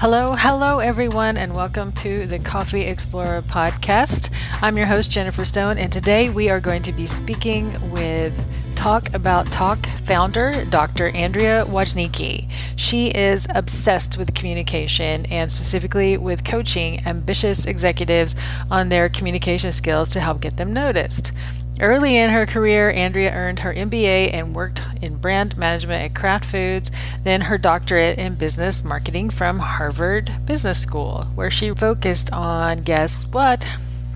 Hello, 0.00 0.34
hello, 0.34 0.80
everyone, 0.80 1.36
and 1.36 1.54
welcome 1.54 1.92
to 1.92 2.26
the 2.26 2.40
Coffee 2.40 2.82
Explorer 2.82 3.42
podcast. 3.42 4.28
I'm 4.60 4.76
your 4.76 4.86
host, 4.86 5.08
Jennifer 5.10 5.44
Stone, 5.44 5.78
and 5.78 5.90
today 5.90 6.28
we 6.28 6.50
are 6.50 6.58
going 6.60 6.82
to 6.82 6.92
be 6.92 7.06
speaking 7.06 7.72
with 7.92 8.34
Talk 8.74 9.14
About 9.14 9.46
Talk 9.52 9.86
founder, 10.04 10.64
Dr. 10.68 11.08
Andrea 11.10 11.64
Wojnicki. 11.66 12.50
She 12.76 13.08
is 13.08 13.46
obsessed 13.54 14.18
with 14.18 14.34
communication 14.34 15.26
and 15.26 15.50
specifically 15.50 16.18
with 16.18 16.44
coaching 16.44 17.00
ambitious 17.06 17.64
executives 17.64 18.34
on 18.72 18.88
their 18.88 19.08
communication 19.08 19.70
skills 19.70 20.10
to 20.10 20.20
help 20.20 20.40
get 20.40 20.56
them 20.56 20.72
noticed. 20.72 21.32
Early 21.80 22.16
in 22.16 22.30
her 22.30 22.46
career, 22.46 22.90
Andrea 22.92 23.32
earned 23.32 23.58
her 23.58 23.74
MBA 23.74 24.32
and 24.32 24.54
worked 24.54 24.80
in 25.02 25.16
brand 25.16 25.58
management 25.58 26.04
at 26.04 26.18
Kraft 26.18 26.44
Foods, 26.44 26.92
then 27.24 27.40
her 27.40 27.58
doctorate 27.58 28.16
in 28.16 28.36
business 28.36 28.84
marketing 28.84 29.28
from 29.28 29.58
Harvard 29.58 30.30
Business 30.46 30.78
School, 30.78 31.24
where 31.34 31.50
she 31.50 31.74
focused 31.74 32.32
on 32.32 32.84
guess 32.84 33.26
what? 33.26 33.66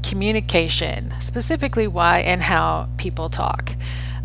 Communication, 0.04 1.12
specifically 1.20 1.88
why 1.88 2.20
and 2.20 2.42
how 2.42 2.88
people 2.96 3.28
talk. 3.28 3.72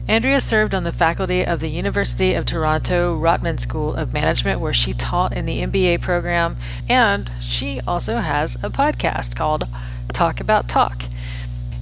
Andrea 0.07 0.39
served 0.39 0.75
on 0.75 0.83
the 0.83 0.91
faculty 0.91 1.43
of 1.43 1.59
the 1.59 1.69
University 1.69 2.35
of 2.35 2.45
Toronto 2.45 3.17
Rotman 3.19 3.59
School 3.59 3.95
of 3.95 4.13
Management, 4.13 4.59
where 4.59 4.73
she 4.73 4.93
taught 4.93 5.33
in 5.33 5.45
the 5.45 5.61
MBA 5.61 6.01
program, 6.01 6.55
and 6.87 7.31
she 7.41 7.81
also 7.87 8.17
has 8.17 8.55
a 8.61 8.69
podcast 8.69 9.35
called 9.35 9.67
Talk 10.11 10.39
About 10.39 10.67
Talk. 10.67 11.03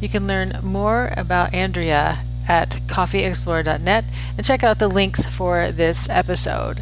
You 0.01 0.09
can 0.09 0.27
learn 0.27 0.59
more 0.63 1.13
about 1.15 1.53
Andrea 1.53 2.25
at 2.47 2.71
coffeeexplorer.net 2.87 4.05
and 4.35 4.45
check 4.45 4.63
out 4.63 4.79
the 4.79 4.87
links 4.87 5.25
for 5.25 5.71
this 5.71 6.09
episode. 6.09 6.81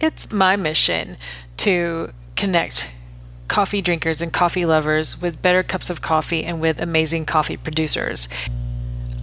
It's 0.00 0.30
my 0.30 0.54
mission 0.54 1.16
to 1.58 2.12
connect 2.36 2.94
coffee 3.48 3.82
drinkers 3.82 4.22
and 4.22 4.32
coffee 4.32 4.64
lovers 4.64 5.20
with 5.20 5.42
better 5.42 5.64
cups 5.64 5.90
of 5.90 6.02
coffee 6.02 6.44
and 6.44 6.60
with 6.60 6.80
amazing 6.80 7.26
coffee 7.26 7.56
producers. 7.56 8.28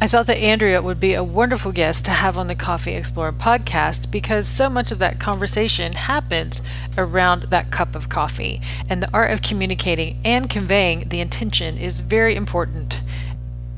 I 0.04 0.08
thought 0.08 0.26
that 0.26 0.38
Andrea 0.40 0.82
would 0.82 1.00
be 1.00 1.14
a 1.14 1.23
wonderful 1.23 1.72
guest 1.72 2.04
to 2.04 2.12
have 2.12 2.38
on 2.38 2.48
the 2.48 2.56
Coffee 2.56 2.94
Explorer 2.94 3.32
podcast 3.32 4.12
because 4.12 4.50
so 4.50 4.70
much 4.70 4.92
of 4.92 5.00
that 5.00 5.18
conversation 5.18 5.94
happens 5.94 6.62
around 6.98 7.44
that 7.44 7.72
cup 7.72 7.95
of 7.95 8.10
coffee, 8.10 8.60
and 8.90 9.02
the 9.02 9.10
art 9.14 9.32
of 9.32 9.42
communicating 9.42 10.20
and 10.26 10.50
conveying 10.50 11.08
the 11.08 11.22
intention 11.22 11.78
is 11.78 12.02
very 12.02 12.36
important. 12.36 13.02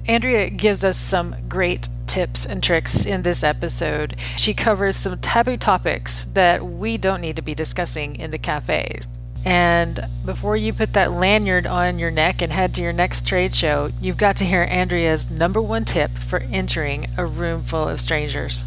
Andrea 0.08 0.50
gives 0.50 0.84
us 0.84 0.98
some 0.98 1.36
great 1.48 1.90
tips 2.08 2.44
and 2.44 2.64
tricks 2.64 3.06
in 3.06 3.22
this 3.22 3.44
episode. 3.44 4.16
She 4.36 4.56
covers 4.56 4.96
some 4.96 5.20
taboo 5.20 5.58
topics 5.58 6.26
that 6.34 6.66
we 6.66 6.98
don't 6.98 7.22
need 7.22 7.36
to 7.36 7.44
be 7.44 7.54
discussing 7.54 8.16
in 8.16 8.32
the 8.32 8.40
cafes. 8.40 9.08
And 9.46 10.08
before 10.26 10.58
you 10.58 10.74
put 10.74 10.94
that 10.94 11.12
lanyard 11.12 11.68
on 11.68 12.00
your 12.00 12.10
neck 12.10 12.42
and 12.42 12.52
head 12.52 12.74
to 12.74 12.82
your 12.82 12.92
next 12.92 13.28
trade 13.28 13.54
show, 13.54 13.92
you've 14.02 14.18
got 14.18 14.38
to 14.38 14.44
hear 14.44 14.64
Andrea's 14.64 15.30
number 15.30 15.62
one 15.62 15.86
tip 15.86 16.10
for 16.18 16.40
entering 16.40 17.08
a 17.16 17.28
room 17.28 17.62
full 17.62 17.88
of 17.88 18.02
strangers. 18.02 18.64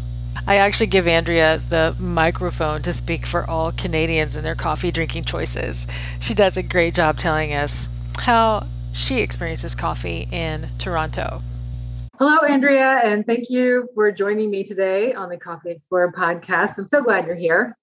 I 0.47 0.55
actually 0.55 0.87
give 0.87 1.05
Andrea 1.05 1.57
the 1.57 1.95
microphone 1.99 2.81
to 2.83 2.93
speak 2.93 3.25
for 3.25 3.47
all 3.49 3.73
Canadians 3.73 4.37
and 4.37 4.45
their 4.45 4.55
coffee 4.55 4.89
drinking 4.89 5.25
choices. 5.25 5.85
She 6.21 6.33
does 6.33 6.55
a 6.55 6.63
great 6.63 6.95
job 6.95 7.17
telling 7.17 7.53
us 7.53 7.89
how 8.17 8.65
she 8.93 9.19
experiences 9.19 9.75
coffee 9.75 10.29
in 10.31 10.69
Toronto. 10.77 11.41
Hello, 12.17 12.37
Andrea, 12.39 13.01
and 13.03 13.25
thank 13.25 13.49
you 13.49 13.89
for 13.95 14.11
joining 14.11 14.49
me 14.49 14.63
today 14.63 15.13
on 15.13 15.29
the 15.29 15.37
Coffee 15.37 15.71
Explorer 15.71 16.13
podcast. 16.13 16.77
I'm 16.77 16.87
so 16.87 17.01
glad 17.01 17.27
you're 17.27 17.35
here. 17.35 17.77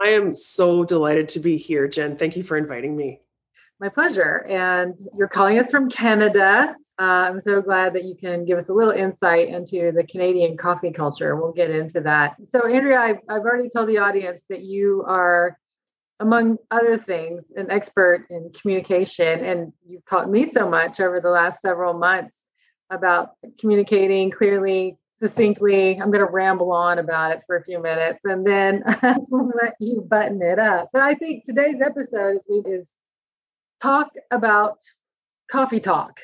I 0.00 0.10
am 0.10 0.34
so 0.34 0.84
delighted 0.84 1.28
to 1.30 1.40
be 1.40 1.56
here, 1.56 1.88
Jen. 1.88 2.16
Thank 2.16 2.36
you 2.36 2.42
for 2.42 2.56
inviting 2.56 2.96
me. 2.96 3.20
My 3.80 3.88
pleasure. 3.88 4.44
And 4.48 4.94
you're 5.16 5.28
calling 5.28 5.58
us 5.58 5.70
from 5.70 5.88
Canada. 5.88 6.74
Uh, 7.00 7.02
I'm 7.02 7.40
so 7.40 7.62
glad 7.62 7.94
that 7.94 8.04
you 8.04 8.16
can 8.16 8.44
give 8.44 8.58
us 8.58 8.68
a 8.68 8.72
little 8.72 8.92
insight 8.92 9.48
into 9.48 9.92
the 9.92 10.04
Canadian 10.04 10.56
coffee 10.56 10.90
culture. 10.90 11.36
We'll 11.36 11.52
get 11.52 11.70
into 11.70 12.00
that. 12.00 12.36
So, 12.50 12.66
Andrea, 12.68 13.00
I've, 13.00 13.18
I've 13.28 13.42
already 13.42 13.68
told 13.68 13.88
the 13.88 13.98
audience 13.98 14.40
that 14.48 14.62
you 14.62 15.04
are 15.06 15.56
among 16.20 16.58
other 16.72 16.98
things, 16.98 17.52
an 17.54 17.70
expert 17.70 18.26
in 18.30 18.50
communication. 18.60 19.44
And 19.44 19.72
you've 19.88 20.04
taught 20.06 20.28
me 20.28 20.46
so 20.46 20.68
much 20.68 20.98
over 20.98 21.20
the 21.20 21.30
last 21.30 21.60
several 21.60 21.94
months 21.94 22.42
about 22.90 23.32
communicating 23.60 24.30
clearly, 24.30 24.96
succinctly. 25.20 26.00
I'm 26.00 26.10
going 26.10 26.24
to 26.24 26.30
ramble 26.30 26.72
on 26.72 26.98
about 26.98 27.32
it 27.32 27.42
for 27.46 27.56
a 27.56 27.64
few 27.64 27.82
minutes 27.82 28.24
and 28.24 28.46
then 28.46 28.82
let 29.30 29.74
you 29.80 30.06
button 30.08 30.40
it 30.42 30.58
up. 30.58 30.90
But 30.92 31.02
I 31.02 31.14
think 31.14 31.44
today's 31.44 31.80
episode 31.80 32.38
is, 32.66 32.94
talk 33.80 34.10
about 34.30 34.78
coffee 35.50 35.80
talk. 35.80 36.20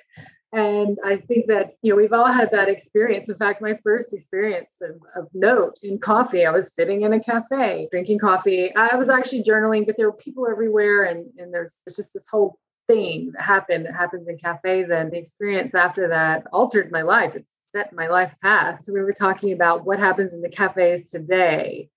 And 0.52 0.98
I 1.04 1.16
think 1.16 1.46
that, 1.48 1.74
you 1.82 1.90
know, 1.90 1.96
we've 1.96 2.12
all 2.12 2.32
had 2.32 2.52
that 2.52 2.68
experience. 2.68 3.28
In 3.28 3.36
fact, 3.36 3.60
my 3.60 3.76
first 3.82 4.12
experience 4.12 4.76
of, 4.80 5.00
of, 5.16 5.28
note 5.34 5.74
in 5.82 5.98
coffee, 5.98 6.46
I 6.46 6.50
was 6.52 6.72
sitting 6.72 7.02
in 7.02 7.12
a 7.12 7.18
cafe 7.18 7.88
drinking 7.90 8.20
coffee. 8.20 8.74
I 8.76 8.94
was 8.94 9.08
actually 9.08 9.42
journaling, 9.42 9.84
but 9.84 9.96
there 9.96 10.08
were 10.08 10.16
people 10.16 10.46
everywhere. 10.46 11.04
And, 11.04 11.26
and 11.38 11.52
there's, 11.52 11.82
just 11.88 12.14
this 12.14 12.28
whole 12.30 12.58
thing 12.86 13.32
that 13.32 13.42
happened 13.42 13.86
that 13.86 13.94
happens 13.94 14.28
in 14.28 14.38
cafes. 14.38 14.90
And 14.90 15.10
the 15.10 15.18
experience 15.18 15.74
after 15.74 16.06
that 16.08 16.44
altered 16.52 16.92
my 16.92 17.02
life. 17.02 17.34
It 17.34 17.44
set 17.74 17.92
my 17.92 18.06
life 18.06 18.34
path. 18.40 18.82
So 18.82 18.92
we 18.92 19.00
were 19.00 19.12
talking 19.12 19.52
about 19.52 19.84
what 19.84 19.98
happens 19.98 20.32
in 20.32 20.40
the 20.40 20.48
cafes 20.48 21.10
today. 21.10 21.88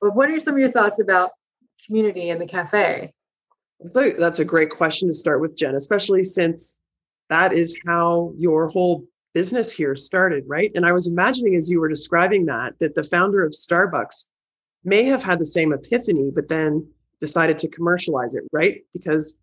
But 0.00 0.14
what 0.14 0.30
are 0.30 0.38
some 0.38 0.54
of 0.54 0.60
your 0.60 0.70
thoughts 0.70 1.00
about 1.00 1.32
community 1.84 2.30
in 2.30 2.38
the 2.38 2.46
cafe? 2.46 3.12
That's 3.92 4.38
a 4.38 4.44
great 4.44 4.70
question 4.70 5.08
to 5.08 5.14
start 5.14 5.40
with, 5.40 5.56
Jen, 5.56 5.74
especially 5.74 6.22
since 6.22 6.78
that 7.30 7.52
is 7.52 7.76
how 7.86 8.32
your 8.36 8.68
whole 8.68 9.04
business 9.34 9.72
here 9.72 9.96
started, 9.96 10.44
right? 10.46 10.70
And 10.74 10.86
I 10.86 10.92
was 10.92 11.08
imagining 11.08 11.56
as 11.56 11.68
you 11.68 11.80
were 11.80 11.88
describing 11.88 12.46
that, 12.46 12.78
that 12.78 12.94
the 12.94 13.02
founder 13.02 13.44
of 13.44 13.52
Starbucks 13.52 14.26
may 14.84 15.02
have 15.04 15.24
had 15.24 15.40
the 15.40 15.46
same 15.46 15.72
epiphany, 15.72 16.30
but 16.32 16.48
then 16.48 16.86
decided 17.20 17.58
to 17.58 17.68
commercialize 17.68 18.34
it, 18.34 18.44
right? 18.52 18.82
Because 18.92 19.38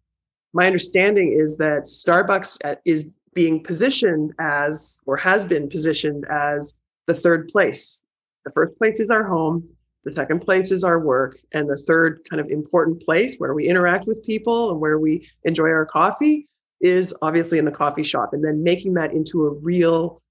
my 0.54 0.66
understanding 0.68 1.38
is 1.38 1.58
that 1.58 1.84
Starbucks 1.84 2.58
uh, 2.64 2.76
is 2.86 3.16
being 3.34 3.64
positioned 3.64 4.34
as, 4.40 5.00
or 5.06 5.18
has 5.18 5.46
been 5.46 5.70
positioned 5.70 6.26
as, 6.30 6.78
the 7.08 7.14
third 7.14 7.48
place. 7.48 8.04
The 8.46 8.52
first 8.52 8.78
place 8.78 9.00
is 9.00 9.10
our 9.10 9.24
home, 9.24 9.68
the 10.04 10.12
second 10.12 10.40
place 10.40 10.72
is 10.72 10.84
our 10.84 11.00
work, 11.00 11.38
and 11.54 11.70
the 11.70 11.78
third 11.78 12.22
kind 12.30 12.40
of 12.40 12.50
important 12.50 13.02
place 13.02 13.38
where 13.38 13.54
we 13.54 13.68
interact 13.68 14.08
with 14.08 14.24
people 14.24 14.72
and 14.72 14.80
where 14.80 15.00
we 15.00 15.28
enjoy 15.44 15.70
our 15.70 15.86
coffee 15.86 16.48
is 16.80 17.16
obviously 17.22 17.60
in 17.60 17.66
the 17.66 17.72
coffee 17.72 18.04
shop 18.04 18.34
and 18.34 18.44
then 18.44 18.64
making 18.64 18.96
that 18.96 19.14
into 19.14 19.46
a 19.46 19.52
real 19.52 20.22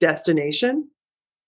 destination. 0.00 0.88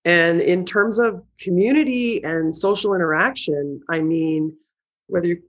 And 0.04 0.40
in 0.40 0.64
terms 0.64 0.98
of 0.98 1.22
community 1.38 2.24
and 2.24 2.54
social 2.54 2.94
interaction, 2.94 3.80
I 3.88 4.00
mean, 4.00 4.56
whether 5.06 5.26
you 5.26 5.42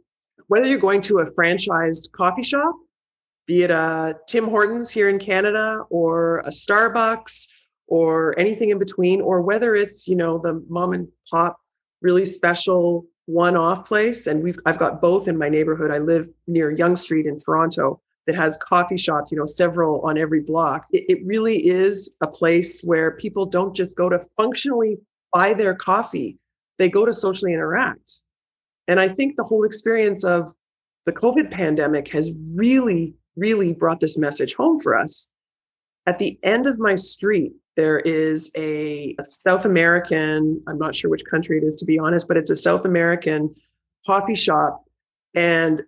whether 0.47 0.65
you're 0.65 0.79
going 0.79 0.99
to 0.99 1.19
a 1.19 1.31
franchised 1.31 2.11
coffee 2.11 2.43
shop, 2.43 2.75
be 3.51 3.63
it 3.63 3.69
a 3.69 4.15
Tim 4.27 4.47
Hortons 4.47 4.89
here 4.91 5.09
in 5.09 5.19
Canada 5.19 5.83
or 5.89 6.39
a 6.39 6.51
Starbucks 6.51 7.49
or 7.87 8.33
anything 8.39 8.69
in 8.69 8.79
between, 8.79 9.19
or 9.19 9.41
whether 9.41 9.75
it's, 9.75 10.07
you 10.07 10.15
know, 10.15 10.37
the 10.37 10.65
mom 10.69 10.93
and 10.93 11.05
pop 11.29 11.59
really 12.01 12.23
special 12.23 13.05
one-off 13.25 13.85
place. 13.85 14.27
And 14.27 14.41
we've 14.41 14.57
I've 14.65 14.79
got 14.79 15.01
both 15.01 15.27
in 15.27 15.37
my 15.37 15.49
neighborhood. 15.49 15.91
I 15.91 15.97
live 15.97 16.29
near 16.47 16.71
Yonge 16.71 16.97
Street 16.97 17.25
in 17.25 17.37
Toronto 17.41 17.99
that 18.25 18.37
has 18.37 18.55
coffee 18.55 18.97
shops, 18.97 19.33
you 19.33 19.37
know, 19.37 19.45
several 19.45 19.99
on 20.07 20.17
every 20.17 20.39
block. 20.39 20.87
It, 20.93 21.03
it 21.09 21.19
really 21.25 21.67
is 21.67 22.15
a 22.21 22.27
place 22.27 22.81
where 22.85 23.17
people 23.17 23.45
don't 23.45 23.75
just 23.75 23.97
go 23.97 24.07
to 24.07 24.25
functionally 24.37 24.97
buy 25.33 25.53
their 25.53 25.75
coffee, 25.75 26.37
they 26.79 26.87
go 26.87 27.05
to 27.05 27.13
socially 27.13 27.53
interact. 27.53 28.21
And 28.87 28.97
I 28.97 29.09
think 29.09 29.35
the 29.35 29.43
whole 29.43 29.65
experience 29.65 30.23
of 30.23 30.53
the 31.05 31.11
COVID 31.11 31.51
pandemic 31.51 32.07
has 32.13 32.31
really, 32.55 33.13
really 33.35 33.73
brought 33.73 33.99
this 33.99 34.17
message 34.17 34.53
home 34.55 34.79
for 34.79 34.97
us. 34.97 35.29
At 36.07 36.19
the 36.19 36.39
end 36.43 36.67
of 36.67 36.79
my 36.79 36.95
street, 36.95 37.53
there 37.77 37.99
is 37.99 38.51
a, 38.55 39.15
a, 39.19 39.25
South 39.25 39.65
American, 39.65 40.61
I'm 40.67 40.77
not 40.77 40.95
sure 40.95 41.09
which 41.09 41.23
country 41.29 41.57
it 41.57 41.63
is 41.63 41.75
to 41.77 41.85
be 41.85 41.99
honest, 41.99 42.27
but 42.27 42.37
it's 42.37 42.49
a 42.49 42.55
South 42.55 42.85
American 42.85 43.53
coffee 44.05 44.35
shop. 44.35 44.83
And 45.35 45.81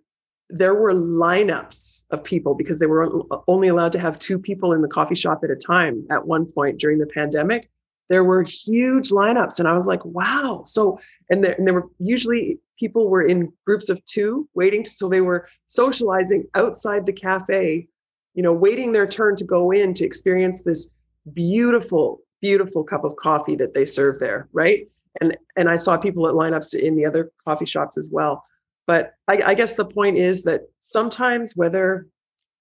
there 0.50 0.75
were 0.75 0.94
lineups 0.94 2.04
of 2.12 2.24
people 2.24 2.54
because 2.54 2.78
they 2.78 2.86
were 2.86 3.10
only 3.48 3.68
allowed 3.68 3.92
to 3.94 4.00
have 4.00 4.19
two 4.19 4.38
people 4.38 4.74
in 4.74 4.81
the 4.81 4.88
coffee 4.88 5.16
shop 5.16 5.42
at 5.44 5.50
a 5.50 5.56
time 5.56 6.06
at 6.10 6.25
one 6.25 6.45
point 6.45 6.80
during 6.80 7.00
the 7.00 7.07
pandemic 7.07 7.69
there 8.09 8.23
were 8.23 8.44
huge 8.44 9.09
lineups 9.09 9.59
and 9.59 9.67
i 9.67 9.73
was 9.73 9.88
like 9.88 10.03
wow. 10.05 10.63
So 10.65 11.00
and 11.29 11.44
there, 11.44 11.53
and 11.53 11.67
there 11.67 11.73
were 11.73 11.89
usually 12.00 12.59
people 12.77 13.09
were 13.09 13.23
in 13.23 13.51
groups 13.65 13.89
of 13.89 14.03
two 14.05 14.47
waiting 14.53 14.85
so 14.85 15.07
they 15.07 15.21
were 15.21 15.47
socializing 15.67 16.45
outside 16.55 17.05
the 17.05 17.13
cafe 17.13 17.88
you 18.33 18.44
know 18.44 18.53
waiting 18.53 18.91
their 18.91 19.07
turn 19.07 19.35
to 19.38 19.45
go 19.45 19.71
in 19.71 19.94
to 19.94 20.05
experience 20.05 20.61
this 20.63 20.89
beautiful 21.33 22.19
beautiful 22.41 22.83
cup 22.83 23.03
of 23.05 23.15
coffee 23.15 23.55
that 23.55 23.73
they 23.73 23.85
serve 23.85 24.19
there 24.19 24.49
right? 24.53 24.88
And 25.21 25.38
and 25.56 25.69
i 25.69 25.75
saw 25.75 25.97
people 25.97 26.27
at 26.27 26.33
lineups 26.33 26.73
in 26.73 26.95
the 26.95 27.06
other 27.06 27.31
coffee 27.45 27.65
shops 27.65 27.97
as 27.97 28.09
well. 28.11 28.44
But 28.85 29.13
I, 29.27 29.41
I 29.45 29.53
guess 29.53 29.75
the 29.75 29.85
point 29.85 30.17
is 30.17 30.44
that 30.44 30.61
sometimes 30.81 31.56
whether 31.56 32.07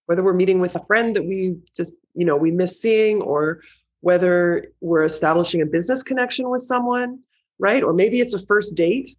whether 0.06 0.22
we're 0.22 0.34
meeting 0.34 0.60
with 0.60 0.76
a 0.76 0.84
friend 0.86 1.16
that 1.16 1.24
we 1.24 1.56
just 1.76 1.96
you 2.14 2.24
know 2.24 2.36
we 2.36 2.50
miss 2.50 2.80
seeing 2.80 3.22
or 3.22 3.62
whether 4.02 4.66
we're 4.81 5.04
establishing 5.04 5.62
a 5.62 5.66
business 5.66 6.02
connection 6.02 6.49
with 6.50 6.62
someone 6.62 7.19
right? 7.62 7.82
Or 7.82 7.93
maybe 7.93 8.20
it's 8.20 8.34
a 8.34 8.44
first 8.44 8.75
date. 8.75 9.16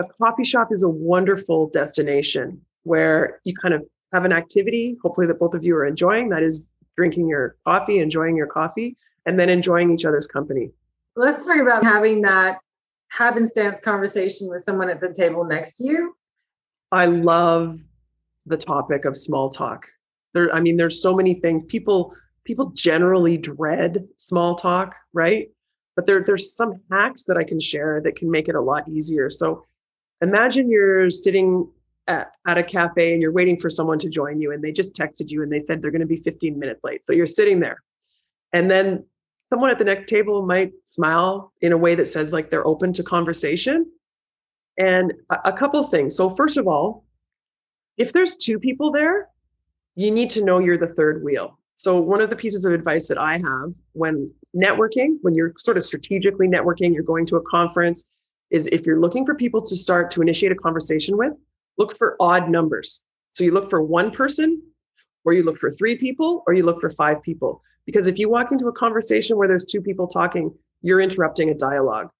A 0.00 0.04
coffee 0.04 0.44
shop 0.44 0.68
is 0.72 0.82
a 0.82 0.88
wonderful 0.88 1.68
destination 1.70 2.60
where 2.84 3.40
you 3.44 3.54
kind 3.54 3.74
of 3.74 3.82
have 4.12 4.24
an 4.24 4.32
activity 4.32 4.96
hopefully 5.02 5.26
that 5.26 5.38
both 5.38 5.52
of 5.52 5.62
you 5.62 5.76
are 5.76 5.84
enjoying 5.84 6.30
that 6.30 6.42
is 6.42 6.70
drinking 6.96 7.28
your 7.28 7.56
coffee 7.66 7.98
enjoying 7.98 8.34
your 8.34 8.46
coffee 8.46 8.96
and 9.26 9.38
then 9.38 9.50
enjoying 9.50 9.92
each 9.92 10.06
other's 10.06 10.26
company. 10.26 10.70
Let's 11.14 11.44
talk 11.44 11.60
about 11.60 11.84
having 11.84 12.22
that 12.22 12.58
happenstance 13.08 13.80
conversation 13.80 14.48
with 14.48 14.62
someone 14.62 14.88
at 14.88 15.00
the 15.00 15.12
table 15.12 15.44
next 15.44 15.76
to 15.76 15.84
you. 15.84 16.14
I 16.90 17.06
love 17.06 17.78
the 18.46 18.56
topic 18.56 19.04
of 19.04 19.14
small 19.14 19.50
talk. 19.50 19.86
There 20.32 20.50
i 20.54 20.60
mean 20.60 20.78
there's 20.78 21.02
so 21.02 21.14
many 21.14 21.34
things. 21.34 21.64
People 21.64 22.14
people 22.48 22.70
generally 22.70 23.36
dread 23.36 24.08
small 24.16 24.54
talk 24.54 24.96
right? 25.12 25.48
But 25.94 26.06
there, 26.06 26.22
there's 26.24 26.56
some 26.56 26.80
hacks 26.90 27.24
that 27.24 27.36
i 27.36 27.44
can 27.44 27.60
share 27.60 28.00
that 28.02 28.16
can 28.16 28.30
make 28.30 28.48
it 28.48 28.54
a 28.54 28.60
lot 28.60 28.88
easier. 28.88 29.28
So 29.28 29.66
imagine 30.22 30.70
you're 30.70 31.10
sitting 31.10 31.70
at, 32.06 32.32
at 32.46 32.56
a 32.56 32.62
cafe 32.62 33.12
and 33.12 33.20
you're 33.20 33.32
waiting 33.32 33.58
for 33.58 33.68
someone 33.68 33.98
to 33.98 34.08
join 34.08 34.40
you 34.40 34.52
and 34.52 34.64
they 34.64 34.72
just 34.72 34.94
texted 34.94 35.28
you 35.28 35.42
and 35.42 35.52
they 35.52 35.62
said 35.66 35.82
they're 35.82 35.90
going 35.90 36.00
to 36.00 36.06
be 36.06 36.16
15 36.16 36.58
minutes 36.58 36.80
late 36.82 37.04
so 37.04 37.12
you're 37.12 37.26
sitting 37.26 37.60
there. 37.60 37.82
And 38.54 38.70
then 38.70 39.04
someone 39.50 39.70
at 39.70 39.78
the 39.78 39.84
next 39.84 40.08
table 40.08 40.46
might 40.46 40.72
smile 40.86 41.52
in 41.60 41.72
a 41.72 41.76
way 41.76 41.94
that 41.96 42.06
says 42.06 42.32
like 42.32 42.48
they're 42.48 42.66
open 42.66 42.94
to 42.94 43.02
conversation. 43.02 43.90
And 44.78 45.12
a, 45.30 45.50
a 45.50 45.52
couple 45.52 45.82
things. 45.84 46.16
So 46.16 46.30
first 46.30 46.56
of 46.56 46.66
all 46.66 47.04
if 47.98 48.12
there's 48.12 48.36
two 48.36 48.58
people 48.58 48.90
there 48.90 49.28
you 49.96 50.12
need 50.12 50.30
to 50.30 50.44
know 50.44 50.60
you're 50.60 50.78
the 50.78 50.94
third 50.94 51.24
wheel. 51.24 51.58
So, 51.78 52.00
one 52.00 52.20
of 52.20 52.28
the 52.28 52.34
pieces 52.34 52.64
of 52.64 52.72
advice 52.72 53.06
that 53.06 53.18
I 53.18 53.38
have 53.38 53.72
when 53.92 54.32
networking, 54.54 55.18
when 55.22 55.36
you're 55.36 55.52
sort 55.58 55.76
of 55.76 55.84
strategically 55.84 56.48
networking, 56.48 56.92
you're 56.92 57.04
going 57.04 57.24
to 57.26 57.36
a 57.36 57.42
conference, 57.42 58.10
is 58.50 58.66
if 58.66 58.84
you're 58.84 58.98
looking 59.00 59.24
for 59.24 59.36
people 59.36 59.62
to 59.62 59.76
start 59.76 60.10
to 60.10 60.20
initiate 60.20 60.50
a 60.50 60.56
conversation 60.56 61.16
with, 61.16 61.34
look 61.76 61.96
for 61.96 62.16
odd 62.18 62.50
numbers. 62.50 63.04
So, 63.32 63.44
you 63.44 63.52
look 63.52 63.70
for 63.70 63.80
one 63.80 64.10
person, 64.10 64.60
or 65.24 65.34
you 65.34 65.44
look 65.44 65.60
for 65.60 65.70
three 65.70 65.96
people, 65.96 66.42
or 66.48 66.52
you 66.52 66.64
look 66.64 66.80
for 66.80 66.90
five 66.90 67.22
people. 67.22 67.62
Because 67.86 68.08
if 68.08 68.18
you 68.18 68.28
walk 68.28 68.50
into 68.50 68.66
a 68.66 68.72
conversation 68.72 69.36
where 69.36 69.46
there's 69.46 69.64
two 69.64 69.80
people 69.80 70.08
talking, 70.08 70.52
you're 70.82 71.00
interrupting 71.00 71.50
a 71.50 71.54
dialogue. 71.54 72.10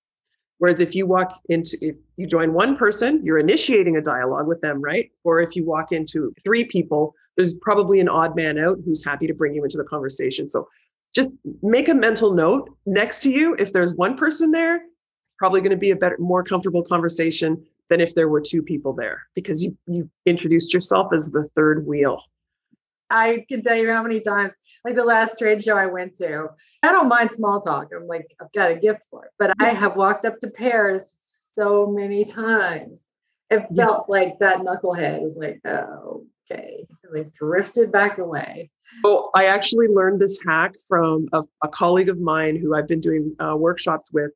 Whereas 0.58 0.81
if 0.81 0.94
you 0.94 1.06
walk 1.06 1.40
into, 1.49 1.76
if 1.81 1.96
you 2.16 2.26
join 2.26 2.52
one 2.52 2.76
person, 2.76 3.20
you're 3.25 3.38
initiating 3.38 3.96
a 3.96 4.02
dialogue 4.02 4.46
with 4.46 4.60
them, 4.60 4.82
right? 4.82 5.10
Or 5.25 5.40
if 5.40 5.55
you 5.55 5.64
walk 5.64 5.93
into 5.93 6.34
three 6.44 6.64
people, 6.64 7.14
there's 7.37 7.55
probably 7.55 8.00
an 8.00 8.08
odd 8.08 8.34
man 8.34 8.58
out 8.58 8.78
who's 8.84 9.05
happy 9.05 9.26
to 9.28 9.34
bring 9.34 9.55
you 9.55 9.62
into 9.62 9.78
the 9.78 9.84
conversation. 9.84 10.49
So 10.49 10.69
just 11.14 11.32
make 11.62 11.88
a 11.88 11.94
mental 11.94 12.34
note 12.34 12.69
next 12.87 13.20
to 13.22 13.32
you. 13.32 13.55
If 13.58 13.72
there's 13.72 13.94
one 13.94 14.16
person 14.16 14.50
there, 14.50 14.82
probably 15.38 15.60
going 15.60 15.70
to 15.70 15.76
be 15.76 15.90
a 15.90 15.96
better, 15.96 16.16
more 16.19 16.43
comfortable 16.43 16.82
conversation 16.82 17.64
than 17.88 18.00
if 18.00 18.14
there 18.14 18.28
were 18.28 18.40
two 18.40 18.62
people 18.62 18.93
there 18.93 19.22
because 19.34 19.62
you 19.62 19.76
you 19.87 20.10
introduced 20.26 20.75
yourself 20.75 21.12
as 21.14 21.31
the 21.31 21.49
third 21.55 21.87
wheel. 21.87 22.20
I 23.10 23.44
can 23.49 23.62
tell 23.62 23.76
you 23.76 23.90
how 23.90 24.02
many 24.02 24.20
times, 24.20 24.52
like 24.84 24.94
the 24.94 25.05
last 25.05 25.38
trade 25.38 25.62
show 25.62 25.76
I 25.76 25.87
went 25.87 26.16
to, 26.19 26.49
I 26.82 26.93
don't 26.93 27.08
mind 27.08 27.31
small 27.31 27.60
talk. 27.60 27.88
I'm 27.94 28.06
like, 28.06 28.26
I've 28.40 28.52
got 28.52 28.70
a 28.70 28.76
gift 28.76 29.00
for 29.10 29.25
it. 29.25 29.31
But 29.38 29.55
I 29.60 29.70
have 29.70 29.96
walked 29.96 30.25
up 30.25 30.38
to 30.40 30.49
pairs 30.49 31.02
so 31.58 31.87
many 31.87 32.25
times. 32.25 33.02
It 33.50 33.66
felt 33.75 34.06
yeah. 34.08 34.14
like 34.14 34.38
that 34.40 34.58
knucklehead 34.58 35.22
was 35.22 35.37
like, 35.37 35.60
oh, 35.66 36.26
okay. 36.50 36.87
And 37.05 37.14
they 37.14 37.31
drifted 37.38 37.90
back 37.90 38.19
away. 38.19 38.70
Oh, 39.05 39.31
I 39.34 39.46
actually 39.46 39.88
learned 39.88 40.20
this 40.20 40.38
hack 40.46 40.75
from 40.87 41.28
a, 41.32 41.43
a 41.62 41.69
colleague 41.69 42.08
of 42.08 42.20
mine 42.20 42.56
who 42.56 42.75
I've 42.75 42.88
been 42.88 43.00
doing 43.00 43.34
uh, 43.38 43.56
workshops 43.56 44.12
with. 44.12 44.31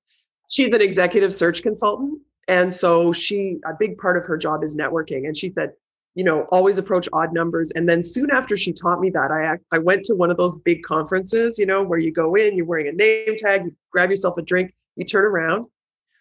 She's 0.48 0.74
an 0.74 0.80
executive 0.80 1.32
search 1.32 1.62
consultant. 1.62 2.20
And 2.48 2.72
so 2.72 3.12
she, 3.12 3.58
a 3.66 3.72
big 3.78 3.98
part 3.98 4.16
of 4.16 4.26
her 4.26 4.36
job 4.36 4.64
is 4.64 4.76
networking. 4.76 5.26
And 5.26 5.36
she 5.36 5.52
said, 5.52 5.72
you 6.14 6.24
know, 6.24 6.42
always 6.50 6.78
approach 6.78 7.08
odd 7.12 7.32
numbers. 7.32 7.70
And 7.74 7.88
then 7.88 8.02
soon 8.02 8.30
after 8.30 8.56
she 8.56 8.72
taught 8.72 9.00
me 9.00 9.10
that, 9.10 9.30
I 9.30 9.56
I 9.74 9.78
went 9.78 10.04
to 10.04 10.14
one 10.14 10.30
of 10.30 10.36
those 10.36 10.54
big 10.56 10.82
conferences, 10.82 11.58
you 11.58 11.66
know, 11.66 11.82
where 11.82 11.98
you 11.98 12.12
go 12.12 12.34
in, 12.34 12.56
you're 12.56 12.66
wearing 12.66 12.88
a 12.88 12.92
name 12.92 13.36
tag, 13.36 13.64
you 13.64 13.74
grab 13.90 14.10
yourself 14.10 14.36
a 14.38 14.42
drink, 14.42 14.74
you 14.96 15.04
turn 15.04 15.24
around, 15.24 15.66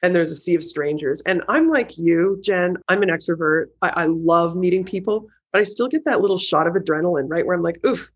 and 0.01 0.15
there's 0.15 0.31
a 0.31 0.35
sea 0.35 0.55
of 0.55 0.63
strangers. 0.63 1.21
And 1.25 1.43
I'm 1.49 1.67
like 1.67 1.97
you, 1.97 2.39
Jen. 2.41 2.77
I'm 2.88 3.03
an 3.03 3.09
extrovert. 3.09 3.67
I, 3.81 3.89
I 3.89 4.05
love 4.05 4.55
meeting 4.55 4.83
people, 4.83 5.27
but 5.51 5.59
I 5.59 5.63
still 5.63 5.88
get 5.88 6.05
that 6.05 6.21
little 6.21 6.38
shot 6.38 6.67
of 6.67 6.73
adrenaline, 6.73 7.29
right? 7.29 7.45
Where 7.45 7.55
I'm 7.55 7.63
like, 7.63 7.85
oof, 7.85 8.09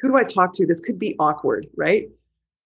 who 0.00 0.08
do 0.08 0.16
I 0.16 0.24
talk 0.24 0.52
to? 0.54 0.66
This 0.66 0.80
could 0.80 0.98
be 0.98 1.16
awkward, 1.18 1.66
right? 1.76 2.08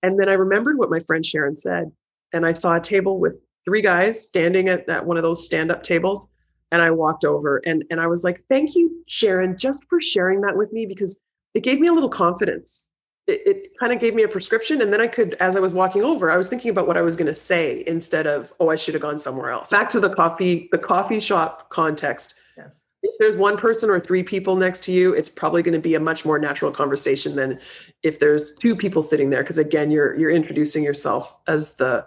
And 0.02 0.18
then 0.18 0.28
I 0.28 0.34
remembered 0.34 0.78
what 0.78 0.90
my 0.90 0.98
friend 1.00 1.24
Sharon 1.24 1.56
said, 1.56 1.90
and 2.32 2.44
I 2.44 2.52
saw 2.52 2.76
a 2.76 2.80
table 2.80 3.18
with 3.20 3.34
three 3.64 3.82
guys 3.82 4.24
standing 4.24 4.68
at, 4.68 4.88
at 4.88 5.04
one 5.04 5.16
of 5.16 5.22
those 5.22 5.44
stand-up 5.44 5.82
tables 5.82 6.28
and 6.72 6.82
I 6.82 6.90
walked 6.90 7.24
over 7.24 7.58
and 7.64 7.84
and 7.90 8.00
I 8.00 8.06
was 8.06 8.24
like, 8.24 8.42
"Thank 8.48 8.74
you, 8.74 9.02
Sharon, 9.06 9.56
just 9.58 9.84
for 9.88 10.00
sharing 10.00 10.40
that 10.42 10.56
with 10.56 10.72
me 10.72 10.86
because 10.86 11.20
it 11.54 11.62
gave 11.62 11.80
me 11.80 11.88
a 11.88 11.92
little 11.92 12.08
confidence. 12.08 12.88
It, 13.26 13.42
it 13.46 13.68
kind 13.78 13.92
of 13.92 14.00
gave 14.00 14.14
me 14.14 14.22
a 14.22 14.28
prescription, 14.28 14.80
and 14.80 14.92
then 14.92 15.00
I 15.00 15.06
could, 15.06 15.34
as 15.34 15.56
I 15.56 15.60
was 15.60 15.74
walking 15.74 16.02
over, 16.02 16.30
I 16.30 16.36
was 16.36 16.48
thinking 16.48 16.70
about 16.70 16.86
what 16.86 16.96
I 16.96 17.02
was 17.02 17.16
going 17.16 17.26
to 17.26 17.36
say 17.36 17.84
instead 17.86 18.26
of, 18.26 18.52
"Oh, 18.60 18.68
I 18.68 18.76
should 18.76 18.94
have 18.94 19.02
gone 19.02 19.18
somewhere 19.18 19.50
else." 19.50 19.70
Back 19.70 19.90
to 19.90 20.00
the 20.00 20.10
coffee, 20.10 20.68
the 20.72 20.78
coffee 20.78 21.20
shop 21.20 21.70
context. 21.70 22.34
Yeah. 22.56 22.68
If 23.02 23.14
there's 23.18 23.36
one 23.36 23.56
person 23.56 23.90
or 23.90 24.00
three 24.00 24.22
people 24.22 24.56
next 24.56 24.82
to 24.84 24.92
you, 24.92 25.12
it's 25.14 25.30
probably 25.30 25.62
going 25.62 25.74
to 25.74 25.80
be 25.80 25.94
a 25.94 26.00
much 26.00 26.24
more 26.24 26.38
natural 26.38 26.70
conversation 26.70 27.36
than 27.36 27.58
if 28.02 28.18
there's 28.18 28.56
two 28.56 28.74
people 28.74 29.04
sitting 29.04 29.30
there, 29.30 29.42
because 29.42 29.58
again, 29.58 29.90
you're 29.90 30.14
you're 30.16 30.30
introducing 30.30 30.84
yourself 30.84 31.38
as 31.46 31.76
the 31.76 32.06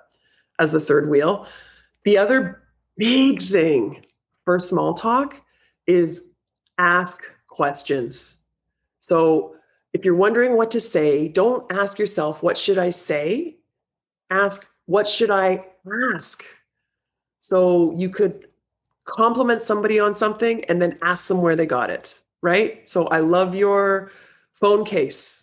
as 0.60 0.72
the 0.72 0.80
third 0.80 1.10
wheel. 1.10 1.48
The 2.06 2.18
other 2.18 2.64
big 2.98 3.44
thing 3.44 4.04
for 4.52 4.60
small 4.60 4.94
talk 4.94 5.42
is 5.88 6.26
ask 6.78 7.24
questions. 7.48 8.44
So 9.00 9.56
if 9.94 10.04
you're 10.04 10.14
wondering 10.14 10.58
what 10.58 10.72
to 10.72 10.82
say, 10.82 11.30
don't 11.30 11.72
ask 11.72 11.98
yourself, 11.98 12.44
what 12.44 12.58
should 12.58 12.78
I 12.78 12.90
say? 12.90 13.56
Ask, 14.30 14.68
what 14.88 15.08
should 15.08 15.32
I 15.32 15.68
ask? 16.14 16.44
So 17.40 17.94
you 17.96 18.10
could 18.10 18.50
compliment 19.06 19.62
somebody 19.62 20.02
on 20.02 20.16
something 20.16 20.66
and 20.66 20.82
then 20.82 21.00
ask 21.02 21.30
them 21.30 21.42
where 21.42 21.56
they 21.56 21.66
got 21.66 21.90
it, 21.90 22.20
right? 22.42 22.90
So 22.90 23.08
I 23.08 23.20
love 23.20 23.56
your 23.56 24.12
phone 24.52 24.84
case 24.84 25.41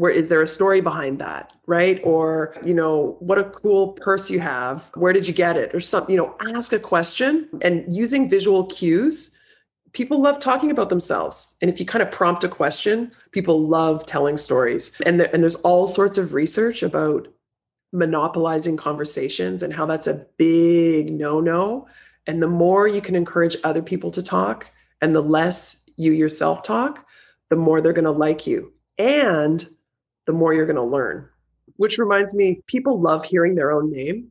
where 0.00 0.10
is 0.10 0.30
there 0.30 0.40
a 0.40 0.48
story 0.48 0.80
behind 0.80 1.18
that 1.18 1.52
right? 1.66 2.00
Or 2.02 2.56
you 2.64 2.72
know 2.72 3.16
what 3.20 3.38
a 3.38 3.44
cool 3.44 3.88
purse 3.92 4.30
you 4.30 4.40
have 4.40 4.90
where 4.94 5.12
did 5.12 5.28
you 5.28 5.34
get 5.34 5.58
it 5.58 5.74
or 5.74 5.80
something 5.80 6.14
you 6.14 6.20
know 6.20 6.34
ask 6.56 6.72
a 6.72 6.78
question. 6.78 7.48
And 7.60 7.84
using 7.94 8.30
visual 8.30 8.64
cues 8.64 9.38
people 9.92 10.22
love 10.22 10.38
talking 10.38 10.70
about 10.70 10.88
themselves. 10.88 11.56
And 11.60 11.70
if 11.70 11.78
you 11.78 11.84
kind 11.84 12.02
of 12.02 12.10
prompt 12.10 12.44
a 12.44 12.48
question 12.48 13.12
people 13.32 13.60
love 13.60 14.06
telling 14.06 14.38
stories. 14.38 14.98
And, 15.04 15.20
there, 15.20 15.28
and 15.34 15.42
there's 15.42 15.56
all 15.56 15.86
sorts 15.86 16.16
of 16.16 16.32
research 16.32 16.82
about 16.82 17.28
monopolizing 17.92 18.78
conversations 18.78 19.62
and 19.62 19.74
how 19.74 19.84
that's 19.84 20.06
a 20.06 20.24
big 20.38 21.12
no-no. 21.12 21.86
And 22.26 22.42
the 22.42 22.48
more 22.48 22.88
you 22.88 23.02
can 23.02 23.16
encourage 23.16 23.56
other 23.64 23.82
people 23.82 24.10
to 24.12 24.22
talk 24.22 24.72
and 25.02 25.14
the 25.14 25.20
less 25.20 25.90
you 25.96 26.12
yourself 26.12 26.62
talk 26.62 27.04
the 27.50 27.56
more 27.56 27.82
they're 27.82 27.92
going 27.92 28.04
to 28.04 28.10
like 28.12 28.46
you. 28.46 28.72
And 28.96 29.68
the 30.30 30.36
more 30.36 30.54
you're 30.54 30.64
going 30.64 30.76
to 30.76 30.82
learn. 30.82 31.28
Which 31.76 31.98
reminds 31.98 32.36
me, 32.36 32.62
people 32.68 33.00
love 33.00 33.24
hearing 33.24 33.56
their 33.56 33.72
own 33.72 33.90
name. 33.90 34.28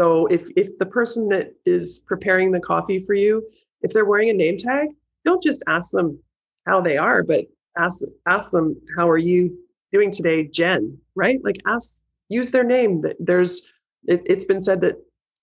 So 0.00 0.26
if 0.28 0.48
if 0.56 0.78
the 0.78 0.86
person 0.86 1.28
that 1.28 1.52
is 1.66 1.98
preparing 2.06 2.50
the 2.50 2.60
coffee 2.60 3.04
for 3.04 3.12
you, 3.12 3.46
if 3.82 3.92
they're 3.92 4.06
wearing 4.06 4.30
a 4.30 4.32
name 4.32 4.56
tag, 4.56 4.88
don't 5.26 5.42
just 5.42 5.62
ask 5.66 5.90
them 5.90 6.18
how 6.66 6.80
they 6.80 6.96
are, 6.96 7.22
but 7.22 7.44
ask 7.76 8.00
ask 8.26 8.50
them 8.50 8.80
how 8.96 9.06
are 9.10 9.18
you 9.18 9.58
doing 9.92 10.10
today, 10.10 10.46
Jen, 10.46 10.96
right? 11.14 11.38
Like 11.44 11.56
ask 11.66 11.96
use 12.30 12.50
their 12.50 12.64
name. 12.64 13.04
There's 13.18 13.70
it, 14.06 14.22
it's 14.24 14.46
been 14.46 14.62
said 14.62 14.80
that 14.80 14.96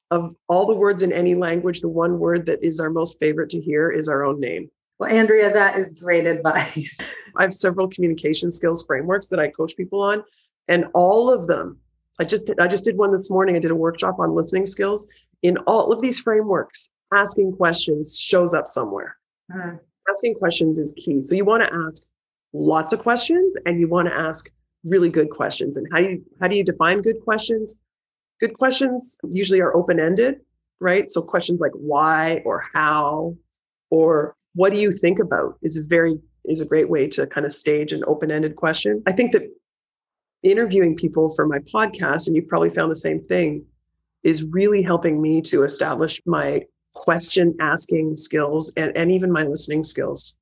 of 0.09 0.35
all 0.47 0.65
the 0.65 0.73
words 0.73 1.03
in 1.03 1.11
any 1.11 1.35
language, 1.35 1.81
the 1.81 1.89
one 1.89 2.17
word 2.17 2.47
that 2.47 2.63
is 2.63 2.79
our 2.79 2.89
most 2.89 3.19
favorite 3.19 3.51
to 3.51 3.61
hear 3.61 3.91
is 3.91 4.09
our 4.09 4.23
own 4.23 4.39
name. 4.39 4.67
Well, 4.99 5.09
Andrea, 5.09 5.51
that 5.51 5.77
is 5.77 5.93
great 5.93 6.25
advice. 6.25 6.97
I 7.37 7.43
have 7.43 7.53
several 7.53 7.89
communication 7.89 8.49
skills 8.49 8.85
frameworks 8.85 9.27
that 9.27 9.39
I 9.39 9.49
coach 9.49 9.75
people 9.75 10.01
on, 10.01 10.23
and 10.67 10.85
all 10.93 11.29
of 11.29 11.47
them. 11.47 11.77
I 12.19 12.23
just 12.23 12.49
I 12.59 12.67
just 12.67 12.85
did 12.85 12.97
one 12.97 13.15
this 13.15 13.29
morning. 13.29 13.55
I 13.55 13.59
did 13.59 13.71
a 13.71 13.75
workshop 13.75 14.19
on 14.19 14.33
listening 14.33 14.65
skills. 14.65 15.05
In 15.43 15.57
all 15.67 15.91
of 15.91 16.01
these 16.01 16.19
frameworks, 16.19 16.91
asking 17.13 17.55
questions 17.57 18.17
shows 18.17 18.53
up 18.53 18.67
somewhere. 18.67 19.17
Mm-hmm. 19.51 19.75
Asking 20.09 20.35
questions 20.35 20.79
is 20.79 20.93
key. 20.97 21.21
So 21.23 21.35
you 21.35 21.43
want 21.43 21.63
to 21.63 21.73
ask 21.73 22.03
lots 22.53 22.93
of 22.93 22.99
questions, 22.99 23.57
and 23.65 23.79
you 23.79 23.89
want 23.89 24.07
to 24.07 24.15
ask 24.15 24.49
really 24.85 25.09
good 25.09 25.29
questions. 25.29 25.75
And 25.75 25.87
how 25.91 25.99
do 25.99 26.05
you 26.05 26.25
how 26.39 26.47
do 26.47 26.55
you 26.55 26.63
define 26.63 27.01
good 27.01 27.19
questions? 27.21 27.75
Good 28.39 28.57
questions 28.57 29.17
usually 29.29 29.59
are 29.59 29.75
open 29.75 29.99
ended, 29.99 30.39
right? 30.79 31.09
So 31.09 31.21
questions 31.21 31.59
like 31.59 31.71
why 31.73 32.41
or 32.45 32.63
how 32.73 33.35
or 33.89 34.34
what 34.55 34.73
do 34.73 34.79
you 34.79 34.91
think 34.91 35.19
about 35.19 35.57
is 35.61 35.77
a 35.77 35.83
very 35.83 36.17
is 36.45 36.61
a 36.61 36.65
great 36.65 36.89
way 36.89 37.07
to 37.07 37.27
kind 37.27 37.45
of 37.45 37.51
stage 37.51 37.91
an 37.91 38.03
open-ended 38.07 38.55
question. 38.55 39.03
I 39.07 39.13
think 39.13 39.31
that 39.31 39.43
interviewing 40.43 40.95
people 40.95 41.29
for 41.35 41.47
my 41.47 41.59
podcast, 41.59 42.27
and 42.27 42.35
you've 42.35 42.47
probably 42.47 42.69
found 42.69 42.91
the 42.91 42.95
same 42.95 43.19
thing, 43.19 43.65
is 44.23 44.43
really 44.43 44.81
helping 44.81 45.21
me 45.21 45.41
to 45.41 45.63
establish 45.63 46.21
my 46.25 46.61
question 46.93 47.55
asking 47.59 48.15
skills 48.15 48.71
and, 48.77 48.95
and 48.95 49.11
even 49.11 49.31
my 49.31 49.43
listening 49.43 49.83
skills. 49.83 50.37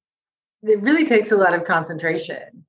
It 0.62 0.82
really 0.82 1.06
takes 1.06 1.32
a 1.32 1.38
lot 1.38 1.54
of 1.54 1.66
concentration. 1.66 2.66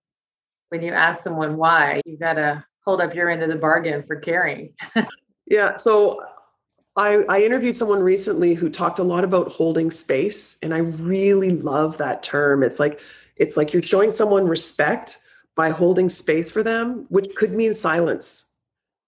When 0.68 0.82
you 0.82 0.92
ask 0.92 1.22
someone 1.22 1.56
why, 1.56 2.00
you've 2.06 2.20
got 2.20 2.34
to 2.34 2.64
hold 2.84 3.00
up 3.00 3.14
your 3.14 3.28
end 3.28 3.42
of 3.42 3.48
the 3.48 3.56
bargain 3.56 4.04
for 4.06 4.16
caring. 4.16 4.74
yeah. 5.46 5.76
So 5.76 6.20
I, 6.96 7.24
I 7.28 7.42
interviewed 7.42 7.74
someone 7.74 8.02
recently 8.02 8.54
who 8.54 8.70
talked 8.70 8.98
a 8.98 9.04
lot 9.04 9.24
about 9.24 9.48
holding 9.48 9.90
space, 9.90 10.58
and 10.62 10.72
I 10.72 10.78
really 10.78 11.50
love 11.50 11.98
that 11.98 12.22
term. 12.22 12.62
It's 12.62 12.78
like 12.78 13.00
it's 13.36 13.56
like 13.56 13.72
you're 13.72 13.82
showing 13.82 14.12
someone 14.12 14.46
respect 14.46 15.18
by 15.56 15.70
holding 15.70 16.08
space 16.08 16.50
for 16.50 16.62
them, 16.62 17.06
which 17.08 17.34
could 17.34 17.52
mean 17.52 17.74
silence. 17.74 18.52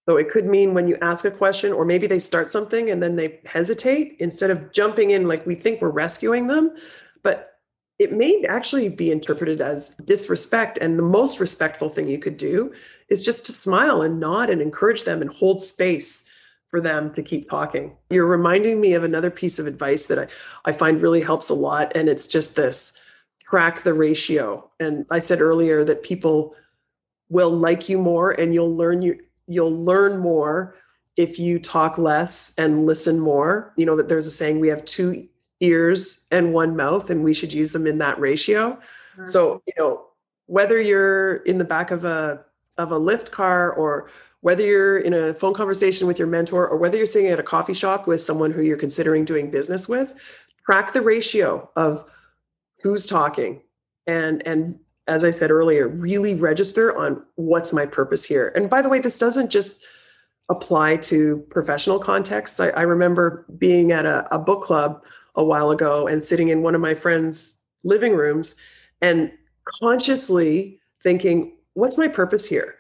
So 0.09 0.17
it 0.17 0.31
could 0.31 0.47
mean 0.47 0.75
when 0.75 0.89
you 0.89 0.97
ask 1.01 1.25
a 1.25 1.31
question, 1.31 1.73
or 1.73 1.85
maybe 1.85 2.07
they 2.07 2.19
start 2.19 2.53
something 2.53 2.91
and 2.91 3.03
then 3.03 3.17
they 3.17 3.41
hesitate 3.45 4.17
instead 4.19 4.51
of 4.51 4.73
jumping 4.73 5.11
in 5.11 5.27
like 5.27 5.47
we 5.47 5.55
think 5.55 5.81
we're 5.81 5.91
rescuing 5.91 6.47
them. 6.47 6.77
But 7.23 7.55
it 7.99 8.13
may 8.13 8.45
actually 8.49 8.89
be 8.89 9.11
interpreted 9.11 9.61
as 9.61 9.97
disrespect. 10.05 10.79
And 10.81 10.99
the 10.99 11.03
most 11.03 11.41
respectful 11.41 11.89
thing 11.89 12.09
you 12.09 12.19
could 12.19 12.37
do 12.37 12.73
is 13.09 13.25
just 13.25 13.47
to 13.47 13.55
smile 13.55 14.03
and 14.03 14.21
nod 14.21 14.51
and 14.51 14.61
encourage 14.61 15.05
them 15.05 15.23
and 15.23 15.31
hold 15.31 15.63
space 15.63 16.29
for 16.71 16.81
them 16.81 17.13
to 17.15 17.23
keep 17.23 17.49
talking. 17.49 17.97
You're 18.11 18.27
reminding 18.27 18.81
me 18.81 18.95
of 18.95 19.05
another 19.05 19.31
piece 19.31 19.59
of 19.59 19.67
advice 19.67 20.07
that 20.07 20.19
I, 20.19 20.27
I 20.65 20.73
find 20.73 21.01
really 21.01 21.21
helps 21.21 21.49
a 21.49 21.55
lot. 21.55 21.93
And 21.95 22.09
it's 22.09 22.27
just 22.27 22.57
this 22.57 22.99
track 23.41 23.83
the 23.83 23.95
ratio. 23.95 24.69
And 24.81 25.07
I 25.11 25.19
said 25.21 25.41
earlier 25.41 25.85
that 25.85 26.03
people 26.03 26.55
will 27.29 27.51
like 27.51 27.89
you 27.89 27.99
more 27.99 28.33
and 28.33 28.55
you'll 28.55 28.75
learn 28.75 29.03
you 29.03 29.19
you'll 29.49 29.77
learn 29.77 30.19
more 30.19 30.75
if 31.17 31.39
you 31.39 31.59
talk 31.59 31.99
less 31.99 32.53
and 32.59 32.85
listen 32.85 33.21
more. 33.21 33.73
You 33.77 33.87
know 33.87 33.97
that 33.97 34.09
there's 34.09 34.27
a 34.27 34.31
saying 34.31 34.61
we 34.61 34.69
have 34.69 34.85
two 34.85 35.29
ears 35.61 36.27
and 36.31 36.53
one 36.53 36.77
mouth 36.77 37.09
and 37.11 37.25
we 37.25 37.33
should 37.33 37.53
use 37.53 37.73
them 37.73 37.87
in 37.87 37.99
that 37.99 38.19
ratio. 38.21 38.73
Mm-hmm. 38.73 39.27
So, 39.27 39.63
you 39.67 39.73
know, 39.79 40.07
whether 40.47 40.81
you're 40.81 41.37
in 41.37 41.59
the 41.59 41.65
back 41.65 41.91
of 41.91 42.05
a 42.05 42.45
of 42.79 42.93
a 42.93 43.01
Lyft 43.01 43.31
car 43.31 43.73
or 43.73 44.11
whether 44.47 44.63
you're 44.63 44.99
in 44.99 45.13
a 45.13 45.35
phone 45.35 45.53
conversation 45.53 46.07
with 46.07 46.21
your 46.21 46.29
mentor 46.29 46.69
or 46.69 46.77
whether 46.77 46.97
you're 46.97 47.05
sitting 47.05 47.33
at 47.33 47.41
a 47.41 47.43
coffee 47.43 47.75
shop 47.75 48.07
with 48.07 48.23
someone 48.23 48.53
who 48.53 48.63
you're 48.63 48.77
considering 48.77 49.25
doing 49.25 49.51
business 49.51 49.89
with, 49.89 50.15
track 50.65 50.93
the 50.93 51.01
ratio 51.01 51.69
of 51.75 52.09
who's 52.81 53.07
talking. 53.07 53.61
And 54.07 54.47
and 54.47 54.79
as 55.09 55.25
i 55.25 55.31
said 55.31 55.51
earlier 55.51 55.89
really 55.89 56.37
register 56.37 56.97
on 56.97 57.25
what's 57.35 57.73
my 57.73 57.87
purpose 57.87 58.25
here. 58.25 58.53
And 58.55 58.71
by 58.71 58.83
the 58.83 58.89
way 58.89 59.01
this 59.01 59.19
doesn't 59.19 59.51
just 59.51 59.85
apply 60.49 60.99
to 60.99 61.45
professional 61.51 61.99
contexts. 61.99 62.61
I, 62.61 62.69
I 62.69 62.83
remember 62.83 63.47
being 63.59 63.91
at 63.91 64.07
a, 64.07 64.33
a 64.33 64.39
book 64.39 64.63
club 64.63 65.03
a 65.35 65.45
while 65.45 65.73
ago 65.73 66.07
and 66.07 66.23
sitting 66.23 66.51
in 66.51 66.63
one 66.63 66.77
of 66.77 66.81
my 66.81 66.95
friends 66.95 67.63
living 67.83 68.15
rooms 68.15 68.55
and 69.03 69.33
consciously 69.81 70.79
thinking 71.03 71.57
what's 71.75 71.99
my 71.99 72.07
purpose 72.07 72.49
here 72.49 72.77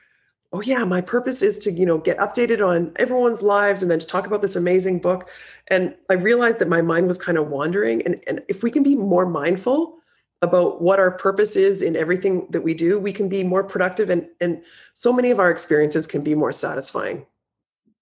oh 0.56 0.62
yeah 0.62 0.84
my 0.84 1.00
purpose 1.00 1.42
is 1.42 1.58
to 1.58 1.70
you 1.70 1.84
know 1.84 1.98
get 1.98 2.16
updated 2.16 2.66
on 2.66 2.90
everyone's 2.96 3.42
lives 3.42 3.82
and 3.82 3.90
then 3.90 3.98
to 3.98 4.06
talk 4.06 4.26
about 4.26 4.40
this 4.40 4.56
amazing 4.56 4.98
book. 4.98 5.28
And 5.68 5.94
i 6.08 6.14
realized 6.14 6.58
that 6.60 6.68
my 6.68 6.82
mind 6.82 7.06
was 7.08 7.18
kind 7.18 7.36
of 7.36 7.48
wandering 7.48 8.02
and, 8.06 8.22
and 8.26 8.42
if 8.48 8.62
we 8.62 8.70
can 8.70 8.82
be 8.82 8.94
more 8.94 9.26
mindful 9.26 9.98
about 10.42 10.80
what 10.80 10.98
our 10.98 11.10
purpose 11.10 11.56
is 11.56 11.82
in 11.82 11.96
everything 11.96 12.46
that 12.50 12.62
we 12.62 12.72
do 12.72 12.98
we 12.98 13.12
can 13.12 13.28
be 13.28 13.42
more 13.44 13.64
productive 13.64 14.08
and 14.08 14.28
and 14.40 14.62
so 14.94 15.12
many 15.12 15.30
of 15.30 15.38
our 15.38 15.50
experiences 15.50 16.06
can 16.06 16.22
be 16.22 16.34
more 16.34 16.52
satisfying. 16.52 17.26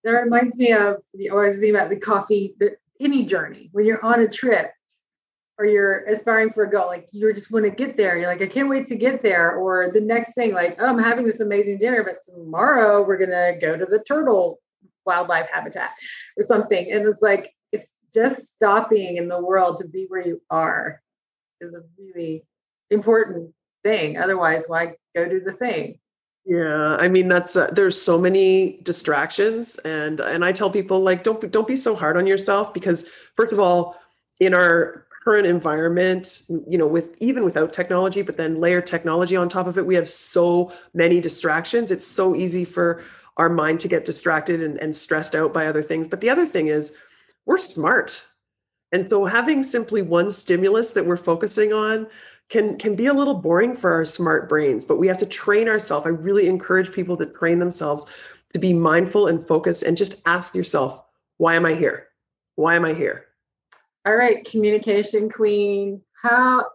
That 0.04 0.12
reminds 0.12 0.56
me 0.56 0.72
of 0.72 0.96
the 1.14 1.30
oh, 1.30 1.38
I 1.38 1.46
was 1.46 1.54
thinking 1.54 1.74
about 1.74 1.90
the 1.90 1.96
coffee 1.96 2.54
the 2.60 2.76
any 3.00 3.24
journey. 3.24 3.70
When 3.72 3.84
you're 3.84 4.04
on 4.04 4.20
a 4.20 4.28
trip 4.28 4.70
or 5.58 5.66
you're 5.66 6.04
aspiring 6.06 6.50
for 6.50 6.64
a 6.64 6.70
goal, 6.70 6.86
like 6.86 7.08
you 7.12 7.32
just 7.32 7.50
want 7.50 7.64
to 7.64 7.70
get 7.70 7.96
there. 7.96 8.18
You're 8.18 8.26
like, 8.26 8.42
I 8.42 8.46
can't 8.46 8.68
wait 8.68 8.86
to 8.88 8.96
get 8.96 9.22
there. 9.22 9.56
Or 9.56 9.90
the 9.92 10.00
next 10.00 10.34
thing, 10.34 10.52
like, 10.52 10.76
oh, 10.80 10.86
I'm 10.86 10.98
having 10.98 11.26
this 11.26 11.40
amazing 11.40 11.78
dinner, 11.78 12.02
but 12.02 12.22
tomorrow 12.24 13.06
we're 13.06 13.18
gonna 13.18 13.58
go 13.60 13.76
to 13.76 13.86
the 13.86 14.00
turtle 14.00 14.60
wildlife 15.06 15.48
habitat 15.48 15.90
or 16.36 16.42
something. 16.42 16.90
And 16.90 17.06
it's 17.06 17.22
like, 17.22 17.54
if 17.72 17.86
just 18.12 18.48
stopping 18.48 19.16
in 19.16 19.28
the 19.28 19.40
world 19.40 19.78
to 19.78 19.86
be 19.86 20.06
where 20.08 20.26
you 20.26 20.40
are 20.50 21.00
is 21.60 21.74
a 21.74 21.82
really 21.98 22.44
important 22.90 23.52
thing. 23.84 24.18
Otherwise, 24.18 24.64
why 24.66 24.94
go 25.14 25.28
do 25.28 25.40
the 25.40 25.52
thing? 25.52 25.98
Yeah, 26.46 26.96
I 26.96 27.08
mean 27.08 27.28
that's 27.28 27.56
uh, 27.56 27.70
there's 27.72 28.00
so 28.00 28.18
many 28.18 28.80
distractions 28.82 29.76
and 29.78 30.20
and 30.20 30.44
I 30.44 30.52
tell 30.52 30.70
people 30.70 31.00
like 31.00 31.22
don't 31.22 31.50
don't 31.50 31.66
be 31.66 31.76
so 31.76 31.94
hard 31.94 32.18
on 32.18 32.26
yourself 32.26 32.74
because 32.74 33.08
first 33.34 33.50
of 33.50 33.58
all 33.58 33.96
in 34.40 34.52
our 34.52 35.06
current 35.24 35.46
environment 35.46 36.42
you 36.68 36.76
know 36.76 36.86
with 36.86 37.16
even 37.20 37.44
without 37.44 37.72
technology 37.72 38.20
but 38.20 38.36
then 38.36 38.60
layer 38.60 38.82
technology 38.82 39.36
on 39.36 39.48
top 39.48 39.66
of 39.66 39.78
it 39.78 39.86
we 39.86 39.94
have 39.94 40.08
so 40.08 40.72
many 40.92 41.20
distractions. 41.20 41.90
It's 41.90 42.06
so 42.06 42.34
easy 42.34 42.64
for 42.64 43.02
our 43.36 43.48
mind 43.48 43.80
to 43.80 43.88
get 43.88 44.04
distracted 44.04 44.62
and, 44.62 44.78
and 44.78 44.94
stressed 44.94 45.34
out 45.34 45.52
by 45.52 45.66
other 45.66 45.82
things. 45.82 46.06
But 46.06 46.20
the 46.20 46.30
other 46.30 46.46
thing 46.46 46.68
is 46.68 46.96
we're 47.46 47.58
smart. 47.58 48.22
And 48.92 49.08
so 49.08 49.24
having 49.24 49.62
simply 49.62 50.02
one 50.02 50.30
stimulus 50.30 50.92
that 50.92 51.06
we're 51.06 51.16
focusing 51.16 51.72
on 51.72 52.06
can 52.48 52.76
can 52.78 52.94
be 52.94 53.06
a 53.06 53.14
little 53.14 53.34
boring 53.34 53.74
for 53.74 53.90
our 53.90 54.04
smart 54.04 54.50
brains 54.50 54.84
but 54.84 54.98
we 54.98 55.08
have 55.08 55.18
to 55.18 55.26
train 55.26 55.68
ourselves. 55.68 56.06
I 56.06 56.10
really 56.10 56.46
encourage 56.46 56.92
people 56.92 57.16
to 57.16 57.26
train 57.26 57.58
themselves 57.58 58.06
to 58.52 58.58
be 58.58 58.72
mindful 58.72 59.26
and 59.26 59.46
focused 59.46 59.82
and 59.82 59.96
just 59.96 60.22
ask 60.26 60.54
yourself 60.54 61.00
why 61.38 61.54
am 61.54 61.66
i 61.66 61.74
here? 61.74 62.08
Why 62.56 62.76
am 62.76 62.84
i 62.84 62.94
here 62.94 63.26
all 64.06 64.16
right, 64.16 64.44
communication 64.44 65.30
queen, 65.30 66.00
how 66.22 66.66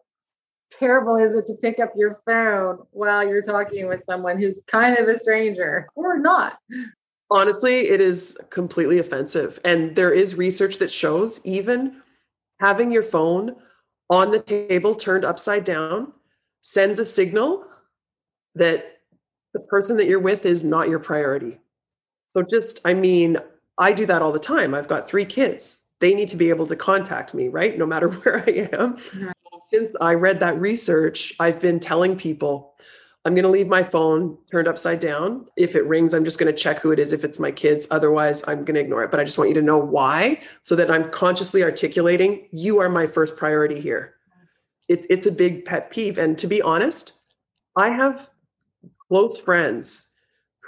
terrible 0.71 1.15
is 1.15 1.33
it 1.33 1.47
to 1.47 1.55
pick 1.55 1.79
up 1.79 1.91
your 1.95 2.21
phone 2.25 2.79
while 2.91 3.27
you're 3.27 3.41
talking 3.41 3.87
with 3.87 4.03
someone 4.03 4.37
who's 4.37 4.61
kind 4.67 4.97
of 4.97 5.07
a 5.07 5.17
stranger 5.17 5.89
or 5.95 6.17
not? 6.17 6.57
Honestly, 7.31 7.89
it 7.89 8.01
is 8.01 8.37
completely 8.49 8.97
offensive. 8.97 9.59
And 9.63 9.95
there 9.95 10.11
is 10.11 10.35
research 10.35 10.79
that 10.79 10.91
shows 10.91 11.45
even 11.45 12.01
having 12.59 12.91
your 12.91 13.03
phone 13.03 13.55
on 14.09 14.31
the 14.31 14.39
table 14.39 14.95
turned 14.95 15.25
upside 15.25 15.63
down 15.63 16.13
sends 16.61 16.97
a 16.97 17.05
signal 17.05 17.65
that 18.55 18.97
the 19.53 19.59
person 19.59 19.97
that 19.97 20.07
you're 20.07 20.19
with 20.19 20.45
is 20.45 20.63
not 20.63 20.89
your 20.89 20.99
priority. 20.99 21.59
So, 22.31 22.43
just, 22.43 22.79
I 22.85 22.93
mean, 22.93 23.37
I 23.77 23.93
do 23.93 24.05
that 24.07 24.21
all 24.21 24.31
the 24.31 24.39
time. 24.39 24.73
I've 24.73 24.87
got 24.87 25.07
three 25.07 25.25
kids 25.25 25.88
they 25.99 26.13
need 26.13 26.29
to 26.29 26.37
be 26.37 26.49
able 26.49 26.67
to 26.67 26.75
contact 26.75 27.33
me, 27.33 27.47
right? 27.47 27.77
No 27.77 27.85
matter 27.85 28.09
where 28.09 28.43
I 28.47 28.69
am. 28.73 28.97
Since 29.69 29.95
I 30.01 30.13
read 30.13 30.39
that 30.39 30.59
research, 30.59 31.33
I've 31.39 31.59
been 31.59 31.79
telling 31.79 32.15
people 32.15 32.75
I'm 33.25 33.35
going 33.35 33.43
to 33.43 33.49
leave 33.49 33.67
my 33.67 33.83
phone 33.83 34.37
turned 34.49 34.67
upside 34.67 34.99
down. 34.99 35.45
If 35.57 35.75
it 35.75 35.85
rings, 35.85 36.13
I'm 36.13 36.23
just 36.23 36.39
going 36.39 36.51
to 36.51 36.57
check 36.57 36.79
who 36.79 36.91
it 36.91 36.99
is 36.99 37.11
if 37.11 37.25
it's 37.25 37.37
my 37.37 37.51
kids. 37.51 37.87
Otherwise, 37.91 38.43
I'm 38.47 38.63
going 38.63 38.75
to 38.75 38.79
ignore 38.79 39.03
it. 39.03 39.11
But 39.11 39.19
I 39.19 39.25
just 39.25 39.37
want 39.37 39.49
you 39.49 39.53
to 39.55 39.61
know 39.61 39.77
why 39.77 40.41
so 40.61 40.75
that 40.77 40.89
I'm 40.89 41.09
consciously 41.11 41.61
articulating 41.61 42.47
you 42.51 42.79
are 42.79 42.87
my 42.87 43.05
first 43.05 43.35
priority 43.35 43.81
here. 43.81 44.15
It, 44.87 45.05
it's 45.09 45.27
a 45.27 45.31
big 45.31 45.65
pet 45.65 45.91
peeve. 45.91 46.17
And 46.17 46.37
to 46.37 46.47
be 46.47 46.61
honest, 46.61 47.11
I 47.75 47.89
have 47.89 48.29
close 49.09 49.37
friends 49.37 50.08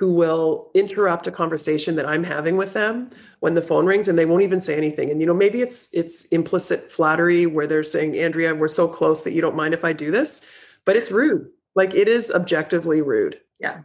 who 0.01 0.12
will 0.12 0.72
interrupt 0.74 1.27
a 1.27 1.31
conversation 1.31 1.96
that 1.96 2.08
I'm 2.08 2.24
having 2.24 2.58
with 2.58 2.74
them 2.74 3.08
when 3.39 3.53
the 3.53 3.62
phone 3.62 3.86
rings 3.86 4.08
and 4.08 4.17
they 4.17 4.25
won't 4.25 4.41
even 4.41 4.60
say 4.60 4.75
anything. 4.75 5.12
And 5.12 5.22
you 5.22 5.27
know, 5.27 5.34
maybe 5.36 5.62
it's 5.62 5.89
it's 5.93 6.25
implicit 6.25 6.91
flattery 6.91 7.46
where 7.46 7.67
they're 7.67 7.84
saying, 7.84 8.17
"Andrea, 8.17 8.55
we're 8.55 8.67
so 8.67 8.88
close 8.88 9.22
that 9.22 9.34
you 9.34 9.41
don't 9.41 9.55
mind 9.55 9.75
if 9.75 9.86
I 9.86 9.93
do 9.93 10.10
this." 10.10 10.41
But 10.86 10.96
it's 10.96 11.12
rude. 11.12 11.51
Like 11.75 11.93
it 11.93 12.08
is 12.08 12.31
objectively 12.31 13.03
rude. 13.03 13.41
Yeah. 13.60 13.81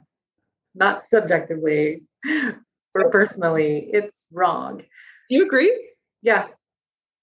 Not 0.74 1.02
subjectively 1.02 2.06
or 2.94 3.10
personally, 3.10 3.90
it's 3.92 4.24
wrong. 4.32 4.78
Do 4.78 5.36
you 5.36 5.44
agree? 5.44 5.90
Yeah. 6.22 6.46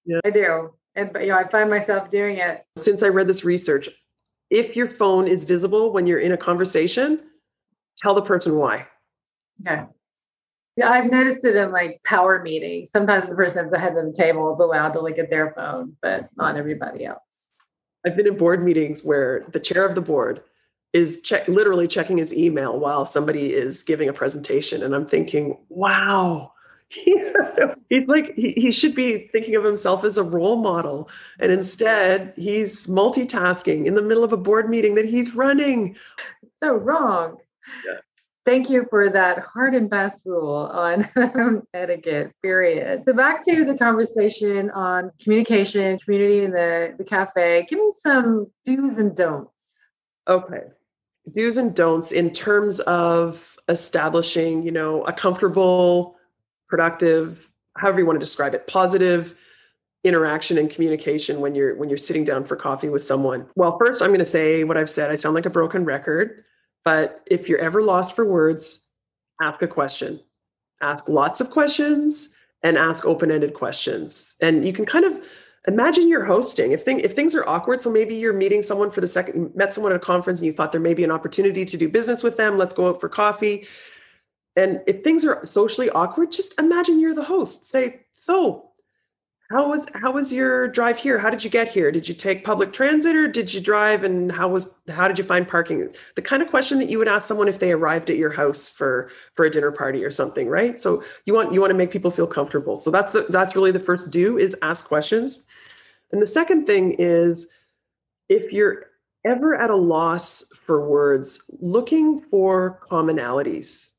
Yeah. 0.05 0.19
I 0.23 0.29
do. 0.29 0.75
And 0.95 1.12
but 1.12 1.23
you 1.23 1.29
know, 1.29 1.38
I 1.38 1.47
find 1.47 1.67
myself 1.67 2.12
doing 2.12 2.38
it. 2.38 2.63
Since 2.77 3.01
I 3.01 3.07
read 3.07 3.25
this 3.25 3.43
research, 3.43 3.89
if 4.51 4.75
your 4.75 4.88
phone 4.88 5.27
is 5.27 5.45
visible 5.45 5.91
when 5.91 6.05
you're 6.05 6.19
in 6.19 6.33
a 6.33 6.38
conversation, 6.38 7.21
tell 7.97 8.15
the 8.15 8.21
person 8.21 8.57
why. 8.57 8.88
Okay. 9.62 9.83
Yeah, 10.75 10.89
I've 10.89 11.12
noticed 11.12 11.45
it 11.45 11.55
in 11.55 11.71
like 11.71 12.01
power 12.03 12.41
meetings. 12.41 12.89
Sometimes 12.89 13.29
the 13.29 13.35
person 13.35 13.65
at 13.65 13.71
the 13.71 13.77
head 13.77 13.95
of 13.95 14.05
the 14.05 14.13
table 14.13 14.53
is 14.53 14.59
allowed 14.59 14.93
to 14.93 15.01
look 15.01 15.19
at 15.19 15.29
their 15.29 15.53
phone, 15.53 15.95
but 16.01 16.29
not 16.35 16.55
everybody 16.55 17.05
else. 17.05 17.21
I've 18.05 18.15
been 18.15 18.27
in 18.27 18.38
board 18.38 18.63
meetings 18.63 19.03
where 19.03 19.45
the 19.51 19.59
chair 19.59 19.85
of 19.85 19.95
the 19.95 20.01
board 20.01 20.41
is 20.91 21.21
check, 21.21 21.47
literally 21.47 21.88
checking 21.88 22.17
his 22.17 22.33
email 22.33 22.79
while 22.79 23.05
somebody 23.05 23.53
is 23.53 23.83
giving 23.83 24.09
a 24.09 24.13
presentation. 24.13 24.83
And 24.83 24.95
I'm 24.95 25.05
thinking, 25.05 25.57
wow, 25.69 26.53
he's 27.89 28.07
like 28.07 28.33
he, 28.35 28.51
he 28.51 28.71
should 28.71 28.93
be 28.93 29.29
thinking 29.31 29.55
of 29.55 29.63
himself 29.63 30.03
as 30.03 30.17
a 30.17 30.23
role 30.23 30.57
model 30.57 31.09
and 31.39 31.51
instead 31.51 32.33
he's 32.35 32.85
multitasking 32.85 33.85
in 33.85 33.95
the 33.95 34.01
middle 34.01 34.23
of 34.23 34.31
a 34.31 34.38
board 34.38 34.69
meeting 34.69 34.93
that 34.93 35.05
he's 35.05 35.33
running 35.33 35.95
so 36.62 36.75
wrong 36.75 37.38
yeah. 37.86 37.98
thank 38.46 38.70
you 38.70 38.86
for 38.89 39.10
that 39.10 39.39
hard 39.39 39.74
and 39.74 39.89
fast 39.89 40.22
rule 40.25 40.70
on 40.74 41.08
etiquette 41.74 42.32
period 42.41 43.03
so 43.05 43.13
back 43.13 43.43
to 43.43 43.65
the 43.65 43.77
conversation 43.77 44.70
on 44.72 45.12
communication 45.22 45.98
community 46.00 46.43
in 46.43 46.51
the, 46.51 46.93
the 46.98 47.03
cafe 47.03 47.65
give 47.70 47.79
me 47.79 47.91
some 48.00 48.48
do's 48.65 48.98
and 48.98 49.15
don'ts 49.15 49.51
okay 50.27 50.63
do's 51.36 51.58
and 51.58 51.75
don'ts 51.75 52.12
in 52.12 52.32
terms 52.32 52.79
of 52.82 53.58
establishing 53.70 54.63
you 54.63 54.72
know 54.72 55.03
a 55.03 55.13
comfortable 55.13 56.17
productive, 56.74 57.48
however 57.77 58.00
you 58.00 58.05
want 58.08 58.15
to 58.15 58.20
describe 58.20 58.55
it, 58.55 58.65
positive 58.65 59.36
interaction 60.03 60.58
and 60.58 60.72
communication 60.72 61.39
when 61.39 61.53
you're 61.53 61.75
when 61.75 61.88
you're 61.88 62.00
sitting 62.00 62.25
down 62.25 62.43
for 62.43 62.55
coffee 62.55 62.89
with 62.89 63.03
someone. 63.03 63.46
Well, 63.55 63.77
first 63.77 64.01
I'm 64.01 64.10
going 64.10 64.17
to 64.17 64.25
say 64.25 64.63
what 64.63 64.75
I've 64.75 64.89
said. 64.89 65.12
I 65.12 65.15
sound 65.15 65.36
like 65.36 65.46
a 65.46 65.51
broken 65.51 65.86
record, 65.86 66.43
but 66.85 67.21
if 67.29 67.47
you're 67.47 67.59
ever 67.59 67.81
lost 67.81 68.15
for 68.15 68.25
words, 68.25 68.89
ask 69.41 69.61
a 69.61 69.67
question. 69.67 70.19
Ask 70.81 71.07
lots 71.07 71.41
of 71.41 71.49
questions 71.49 72.35
and 72.61 72.77
ask 72.77 73.05
open-ended 73.05 73.53
questions. 73.53 74.35
And 74.41 74.65
you 74.65 74.73
can 74.73 74.85
kind 74.85 75.05
of 75.05 75.25
imagine 75.67 76.07
you're 76.09 76.25
hosting. 76.25 76.71
If 76.71 76.83
thing, 76.83 76.99
if 76.99 77.13
things 77.13 77.35
are 77.35 77.47
awkward, 77.47 77.81
so 77.81 77.89
maybe 77.89 78.15
you're 78.15 78.33
meeting 78.33 78.61
someone 78.61 78.91
for 78.91 79.01
the 79.01 79.07
second 79.07 79.55
met 79.55 79.73
someone 79.73 79.93
at 79.93 79.97
a 79.97 79.99
conference 79.99 80.39
and 80.39 80.45
you 80.45 80.51
thought 80.51 80.71
there 80.71 80.81
may 80.81 80.93
be 80.93 81.03
an 81.03 81.11
opportunity 81.11 81.63
to 81.65 81.77
do 81.77 81.87
business 81.87 82.21
with 82.21 82.37
them, 82.37 82.57
let's 82.57 82.73
go 82.73 82.89
out 82.89 82.99
for 82.99 83.07
coffee 83.07 83.65
and 84.55 84.81
if 84.85 85.03
things 85.03 85.25
are 85.25 85.45
socially 85.45 85.89
awkward, 85.89 86.31
just 86.31 86.59
imagine 86.59 86.99
you're 86.99 87.15
the 87.15 87.23
host. 87.23 87.69
Say, 87.69 88.01
so 88.11 88.71
how 89.53 89.69
was 89.69 89.88
how 89.93 90.12
was 90.12 90.33
your 90.33 90.67
drive 90.67 90.98
here? 90.98 91.19
How 91.19 91.29
did 91.29 91.43
you 91.43 91.50
get 91.50 91.67
here? 91.67 91.91
Did 91.91 92.10
you 92.10 92.15
take 92.15 92.43
public 92.43 92.74
transit 92.74 93.15
or 93.15 93.27
did 93.27 93.53
you 93.53 93.62
drive? 93.62 94.03
And 94.03 94.31
how 94.31 94.48
was 94.48 94.81
how 94.89 95.07
did 95.07 95.19
you 95.19 95.24
find 95.24 95.48
parking? 95.48 95.89
The 96.15 96.24
kind 96.24 96.41
of 96.41 96.50
question 96.50 96.79
that 96.79 96.89
you 96.89 96.98
would 96.98 97.07
ask 97.07 97.27
someone 97.27 97.48
if 97.48 97.60
they 97.60 97.72
arrived 97.72 98.10
at 98.10 98.17
your 98.17 98.31
house 98.31 98.67
for 98.67 99.12
for 99.36 99.45
a 99.45 99.51
dinner 99.51 99.72
party 99.72 100.03
or 100.03 100.10
something, 100.10 100.48
right? 100.48 100.79
So 100.79 101.03
you 101.25 101.36
want 101.36 101.53
you 101.53 101.62
want 101.62 101.69
to 101.69 101.77
make 101.77 101.91
people 101.91 102.10
feel 102.10 102.25
comfortable. 102.25 102.77
So 102.77 102.89
that's 102.89 103.12
the 103.12 103.27
that's 103.29 103.55
really 103.55 103.72
the 103.72 103.79
first 103.79 104.10
do 104.10 104.39
is 104.39 104.55
ask 104.63 104.88
questions. 104.88 105.45
And 106.12 106.19
the 106.19 106.27
second 106.27 106.65
thing 106.65 106.95
is 106.98 107.48
if 108.29 108.51
you're 108.51 108.88
ever 109.24 109.55
at 109.55 109.69
a 109.69 109.75
loss 109.75 110.51
for 110.65 110.89
words, 110.89 111.51
looking 111.60 112.19
for 112.19 112.79
commonalities 112.89 113.91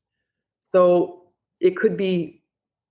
so 0.73 1.21
it 1.61 1.77
could 1.77 1.95
be 1.95 2.41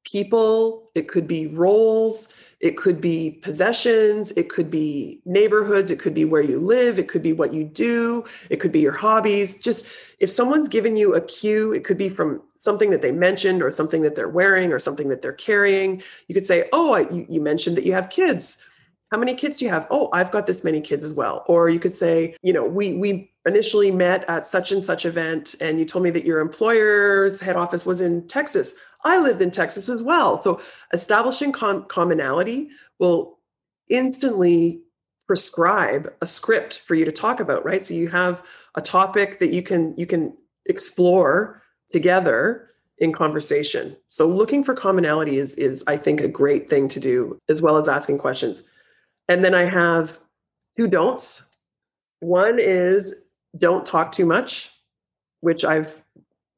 people, 0.04 0.90
it 0.94 1.08
could 1.08 1.26
be 1.26 1.46
roles, 1.46 2.32
it 2.61 2.76
could 2.76 3.00
be 3.00 3.30
possessions, 3.42 4.30
it 4.32 4.49
could 4.49 4.70
be 4.70 5.20
neighborhoods, 5.25 5.90
it 5.90 5.99
could 5.99 6.14
be 6.14 6.25
where 6.25 6.42
you 6.42 6.58
live, 6.58 6.99
it 6.99 7.08
could 7.08 7.23
be 7.23 7.32
what 7.32 7.52
you 7.52 7.64
do, 7.64 8.25
it 8.49 8.56
could 8.56 8.73
be 8.73 8.80
your 8.80 8.96
hobbies. 8.96 9.58
Just 9.58 9.87
if 10.18 10.30
someone's 10.30 10.68
given 10.68 10.96
you 10.96 11.14
a 11.14 11.20
cue, 11.20 11.73
it 11.73 11.84
could 11.84 11.99
be 11.99 12.08
from 12.08 12.40
something 12.61 12.90
that 12.90 13.02
they 13.02 13.12
mentioned 13.12 13.62
or 13.62 13.70
something 13.70 14.00
that 14.02 14.16
they're 14.16 14.28
wearing 14.28 14.73
or 14.73 14.78
something 14.78 15.08
that 15.08 15.20
they're 15.20 15.32
carrying. 15.32 16.02
You 16.28 16.34
could 16.34 16.46
say, 16.46 16.68
Oh, 16.73 16.94
I, 16.94 17.00
you, 17.11 17.26
you 17.28 17.40
mentioned 17.40 17.76
that 17.76 17.84
you 17.84 17.92
have 17.92 18.08
kids. 18.08 18.62
How 19.12 19.18
many 19.18 19.34
kids 19.34 19.58
do 19.58 19.66
you 19.66 19.70
have? 19.70 19.87
Oh, 19.90 20.08
I've 20.12 20.30
got 20.30 20.46
this 20.46 20.64
many 20.64 20.80
kids 20.80 21.04
as 21.04 21.12
well. 21.12 21.44
Or 21.46 21.68
you 21.68 21.78
could 21.78 21.96
say, 21.96 22.34
you 22.42 22.52
know, 22.52 22.64
we 22.64 22.94
we 22.94 23.30
initially 23.46 23.90
met 23.90 24.25
at 24.28 24.46
such 24.46 24.73
and 24.73 24.82
such 24.82 25.04
event 25.04 25.54
and 25.61 25.78
you 25.78 25.84
told 25.84 26.02
me 26.02 26.11
that 26.11 26.25
your 26.25 26.40
employer's 26.40 27.40
head 27.40 27.56
office 27.56 27.84
was 27.84 28.00
in 28.00 28.26
Texas. 28.26 28.75
I 29.04 29.18
lived 29.18 29.42
in 29.42 29.50
Texas 29.50 29.88
as 29.88 30.02
well. 30.02 30.40
So 30.42 30.61
establishing 30.92 31.52
com- 31.52 31.84
commonality 31.84 32.70
will 32.99 33.38
instantly 33.90 34.80
prescribe 35.26 36.12
a 36.20 36.26
script 36.26 36.78
for 36.78 36.94
you 36.94 37.04
to 37.04 37.12
talk 37.12 37.40
about, 37.40 37.64
right? 37.64 37.85
So 37.85 37.94
you 37.94 38.09
have 38.09 38.42
a 38.74 38.81
topic 38.81 39.38
that 39.38 39.52
you 39.52 39.62
can 39.62 39.94
you 39.96 40.07
can 40.07 40.37
explore 40.66 41.62
together 41.90 42.70
in 42.98 43.12
conversation. 43.12 43.96
So 44.07 44.26
looking 44.26 44.62
for 44.62 44.74
commonality 44.74 45.38
is 45.38 45.55
is 45.57 45.85
I 45.87 45.96
think 45.96 46.20
a 46.20 46.29
great 46.29 46.68
thing 46.68 46.88
to 46.88 47.00
do 47.00 47.38
as 47.48 47.62
well 47.62 47.76
as 47.76 47.88
asking 47.88 48.18
questions. 48.18 48.68
And 49.29 49.42
then 49.44 49.55
I 49.55 49.64
have 49.64 50.18
two 50.76 50.87
don'ts. 50.87 51.57
One 52.20 52.59
is 52.59 53.29
don't 53.59 53.87
talk 53.87 54.12
too 54.12 54.26
much, 54.26 54.70
which 55.40 55.64
I've 55.64 56.04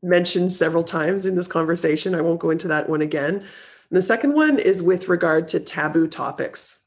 mentioned 0.07 0.53
several 0.53 0.85
times 0.85 1.27
in 1.27 1.35
this 1.35 1.49
conversation. 1.49 2.14
I 2.14 2.21
won't 2.21 2.40
go 2.40 2.51
into 2.51 2.69
that 2.69 2.88
one 2.88 3.03
again. 3.03 3.35
And 3.37 3.97
the 3.97 4.03
second 4.03 4.35
one 4.35 4.59
is 4.59 4.83
with 4.83 5.09
regard 5.09 5.49
to 5.49 5.61
taboo 5.61 6.07
topics. 6.07 6.83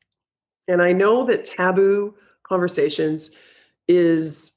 And 0.68 0.82
I 0.82 0.94
know 0.94 1.26
that 1.26 1.44
taboo 1.44 2.16
conversations 2.44 3.36
is 3.88 4.56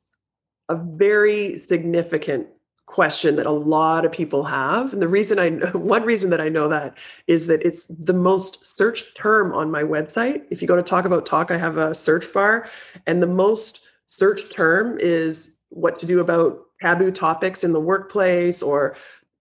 a 0.68 0.76
very 0.76 1.58
significant 1.58 2.46
question 2.86 3.36
that 3.36 3.46
a 3.46 3.50
lot 3.50 4.04
of 4.04 4.12
people 4.12 4.44
have. 4.44 4.92
And 4.92 5.00
the 5.00 5.08
reason 5.08 5.38
I 5.38 5.50
one 5.76 6.04
reason 6.04 6.30
that 6.30 6.40
I 6.40 6.48
know 6.48 6.68
that 6.68 6.98
is 7.26 7.46
that 7.46 7.62
it's 7.62 7.86
the 7.86 8.12
most 8.12 8.66
searched 8.66 9.16
term 9.16 9.52
on 9.52 9.70
my 9.70 9.82
website. 9.82 10.42
If 10.50 10.60
you 10.60 10.68
go 10.68 10.76
to 10.76 10.82
talk 10.82 11.04
about 11.04 11.26
talk, 11.26 11.50
I 11.50 11.56
have 11.56 11.76
a 11.76 11.94
search 11.94 12.32
bar 12.32 12.68
and 13.06 13.22
the 13.22 13.26
most 13.26 13.86
search 14.06 14.54
term 14.54 14.98
is 15.00 15.56
what 15.70 15.98
to 16.00 16.06
do 16.06 16.20
about 16.20 16.60
taboo 16.82 17.12
topics 17.12 17.62
in 17.62 17.72
the 17.72 17.80
workplace 17.80 18.62
or 18.62 18.96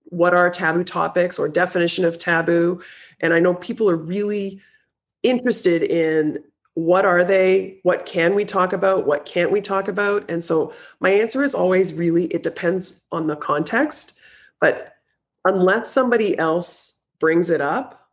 what 0.06 0.34
are 0.34 0.50
taboo 0.50 0.84
topics 0.84 1.40
or 1.40 1.50
definition 1.50 2.06
of 2.06 2.18
taboo. 2.18 2.82
And 3.20 3.34
i 3.34 3.40
know 3.40 3.54
people 3.54 3.90
are 3.90 3.96
really 3.96 4.62
interested 5.24 5.84
in 5.84 6.44
what 6.74 7.04
are 7.06 7.24
they 7.24 7.80
what 7.84 8.06
can 8.06 8.34
we 8.34 8.46
talk 8.46 8.74
about 8.74 9.06
what 9.06 9.26
can't 9.26 9.52
we 9.52 9.60
talk 9.60 9.88
about? 9.88 10.30
And 10.30 10.44
so 10.44 10.74
my 11.00 11.10
answer 11.10 11.44
is 11.44 11.54
always 11.56 11.94
really 11.94 12.26
it 12.28 12.44
depends 12.44 13.04
on 13.12 13.26
the 13.26 13.36
context. 13.36 14.20
But 14.60 14.96
unless 15.44 15.92
somebody 15.92 16.38
else 16.38 17.00
brings 17.20 17.50
it 17.50 17.62
up 17.62 18.08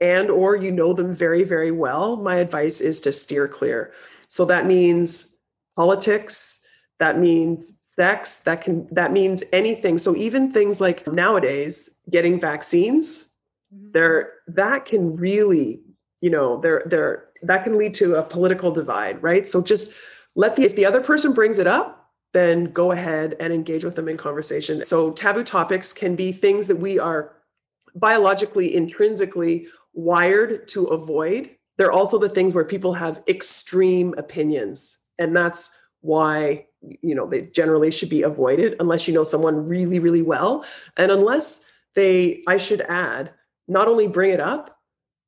and 0.00 0.30
or 0.30 0.56
you 0.56 0.70
know 0.70 0.92
them 0.94 1.14
very 1.14 1.44
very 1.44 1.72
well 1.72 2.16
my 2.16 2.36
advice 2.36 2.80
is 2.80 3.00
to 3.00 3.12
steer 3.12 3.48
clear. 3.48 3.92
So 4.28 4.44
that 4.46 4.66
means 4.66 5.36
politics, 5.76 6.60
that 7.00 7.18
means 7.18 7.79
sex, 8.00 8.40
that 8.48 8.62
can 8.64 8.86
that 8.92 9.12
means 9.12 9.42
anything. 9.52 9.98
So 9.98 10.16
even 10.16 10.52
things 10.52 10.80
like 10.80 11.06
nowadays 11.06 11.98
getting 12.08 12.40
vaccines, 12.40 13.04
mm-hmm. 13.74 13.90
there 13.92 14.32
that 14.48 14.86
can 14.86 15.16
really, 15.16 15.82
you 16.22 16.30
know, 16.30 16.48
there 16.62 16.82
there 16.86 17.10
that 17.42 17.64
can 17.64 17.76
lead 17.76 17.92
to 17.94 18.14
a 18.14 18.22
political 18.22 18.70
divide, 18.70 19.22
right? 19.22 19.46
So 19.46 19.62
just 19.62 19.94
let 20.34 20.56
the 20.56 20.64
if 20.64 20.76
the 20.76 20.86
other 20.86 21.02
person 21.02 21.34
brings 21.34 21.58
it 21.58 21.66
up, 21.66 22.10
then 22.32 22.72
go 22.72 22.92
ahead 22.92 23.36
and 23.38 23.52
engage 23.52 23.84
with 23.84 23.96
them 23.96 24.08
in 24.08 24.16
conversation. 24.16 24.82
So 24.84 25.10
taboo 25.12 25.44
topics 25.44 25.92
can 25.92 26.16
be 26.16 26.32
things 26.32 26.66
that 26.68 26.80
we 26.86 26.98
are 26.98 27.36
biologically 27.94 28.74
intrinsically 28.74 29.66
wired 29.92 30.68
to 30.68 30.86
avoid. 30.98 31.50
They're 31.76 31.92
also 32.00 32.18
the 32.18 32.34
things 32.36 32.54
where 32.54 32.64
people 32.64 32.94
have 32.94 33.22
extreme 33.28 34.14
opinions 34.16 35.00
and 35.18 35.36
that's 35.36 35.76
why 36.00 36.66
you 36.82 37.14
know 37.14 37.26
they 37.26 37.42
generally 37.42 37.90
should 37.90 38.08
be 38.08 38.22
avoided 38.22 38.76
unless 38.80 39.06
you 39.06 39.14
know 39.14 39.24
someone 39.24 39.66
really 39.66 39.98
really 39.98 40.22
well. 40.22 40.64
And 40.96 41.10
unless 41.10 41.64
they 41.94 42.42
i 42.46 42.56
should 42.56 42.82
add 42.82 43.32
not 43.68 43.88
only 43.88 44.06
bring 44.06 44.30
it 44.30 44.40
up 44.40 44.78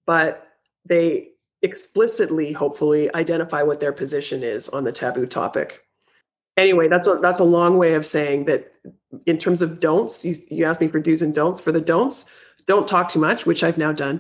but 0.07 0.49
they 0.85 1.29
explicitly 1.63 2.53
hopefully 2.53 3.13
identify 3.15 3.63
what 3.63 3.81
their 3.81 3.93
position 3.93 4.43
is 4.43 4.69
on 4.69 4.85
the 4.85 4.93
taboo 4.93 5.27
topic. 5.27 5.85
Anyway 6.57 6.89
that's 6.89 7.09
a 7.09 7.15
that's 7.15 7.41
a 7.41 7.45
long 7.45 7.79
way 7.79 7.95
of 7.95 8.07
saying 8.07 8.45
that 8.47 8.73
in 9.27 9.39
terms 9.39 9.63
of 9.63 9.81
don'ts 9.81 10.25
you, 10.25 10.35
you 10.51 10.65
asked 10.65 10.81
me 10.81 10.89
for 10.89 11.01
do's 11.01 11.23
and 11.23 11.35
don'ts. 11.35 11.61
For 11.61 11.73
the 11.73 11.81
don'ts 11.81 12.31
don't 12.67 12.89
talk 12.89 13.09
too 13.09 13.19
much 13.19 13.47
which 13.47 13.63
i've 13.63 13.79
now 13.79 13.93
done. 13.93 14.19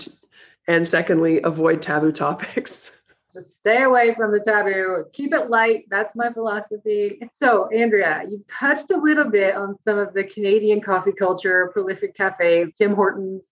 And 0.68 0.86
secondly 0.86 1.40
avoid 1.42 1.82
taboo 1.82 2.12
topics 2.12 2.90
just 3.32 3.56
stay 3.56 3.82
away 3.82 4.14
from 4.14 4.32
the 4.32 4.40
taboo, 4.40 5.04
keep 5.12 5.32
it 5.34 5.50
light. 5.50 5.84
That's 5.90 6.14
my 6.14 6.32
philosophy. 6.32 7.20
So, 7.36 7.68
Andrea, 7.70 8.24
you've 8.28 8.46
touched 8.46 8.90
a 8.90 8.96
little 8.96 9.30
bit 9.30 9.54
on 9.54 9.76
some 9.84 9.98
of 9.98 10.14
the 10.14 10.24
Canadian 10.24 10.80
coffee 10.80 11.12
culture, 11.12 11.70
prolific 11.72 12.14
cafes. 12.16 12.74
Tim 12.74 12.94
Hortons 12.94 13.42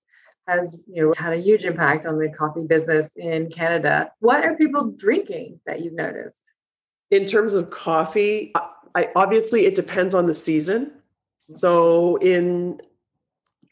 has 0.46 0.76
you 0.86 1.02
know 1.02 1.14
had 1.16 1.32
a 1.32 1.36
huge 1.36 1.64
impact 1.64 2.06
on 2.06 2.18
the 2.18 2.28
coffee 2.30 2.66
business 2.66 3.08
in 3.16 3.50
Canada. 3.50 4.10
What 4.20 4.44
are 4.44 4.56
people 4.56 4.92
drinking 4.96 5.60
that 5.66 5.80
you've 5.80 5.94
noticed? 5.94 6.38
In 7.10 7.26
terms 7.26 7.54
of 7.54 7.70
coffee, 7.70 8.52
I, 8.94 9.08
obviously 9.16 9.66
it 9.66 9.74
depends 9.74 10.14
on 10.14 10.26
the 10.26 10.34
season. 10.34 10.92
So 11.52 12.16
in 12.16 12.80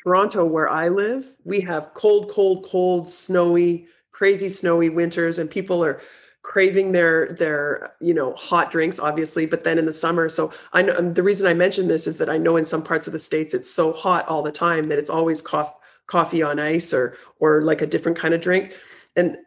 Toronto, 0.02 0.44
where 0.44 0.68
I 0.68 0.88
live, 0.88 1.26
we 1.44 1.60
have 1.60 1.94
cold, 1.94 2.30
cold, 2.30 2.64
cold, 2.68 3.08
snowy 3.08 3.86
crazy 4.18 4.48
snowy 4.48 4.88
winters 4.88 5.38
and 5.38 5.50
people 5.50 5.84
are 5.84 6.00
craving 6.42 6.92
their 6.92 7.32
their 7.32 7.92
you 8.00 8.14
know 8.14 8.32
hot 8.34 8.70
drinks 8.70 8.98
obviously 8.98 9.44
but 9.44 9.64
then 9.64 9.78
in 9.78 9.86
the 9.86 9.92
summer 9.92 10.28
so 10.28 10.52
i 10.72 10.80
know 10.80 11.00
the 11.00 11.22
reason 11.22 11.46
i 11.46 11.52
mention 11.52 11.88
this 11.88 12.06
is 12.06 12.16
that 12.16 12.30
i 12.30 12.38
know 12.38 12.56
in 12.56 12.64
some 12.64 12.82
parts 12.82 13.06
of 13.06 13.12
the 13.12 13.18
states 13.18 13.54
it's 13.54 13.70
so 13.70 13.92
hot 13.92 14.26
all 14.28 14.42
the 14.42 14.52
time 14.52 14.86
that 14.86 14.98
it's 14.98 15.10
always 15.10 15.40
cough, 15.40 15.74
coffee 16.08 16.42
on 16.42 16.58
ice 16.58 16.92
or 16.92 17.16
or 17.38 17.62
like 17.62 17.80
a 17.80 17.86
different 17.86 18.18
kind 18.18 18.34
of 18.34 18.40
drink. 18.40 18.74
And 19.14 19.38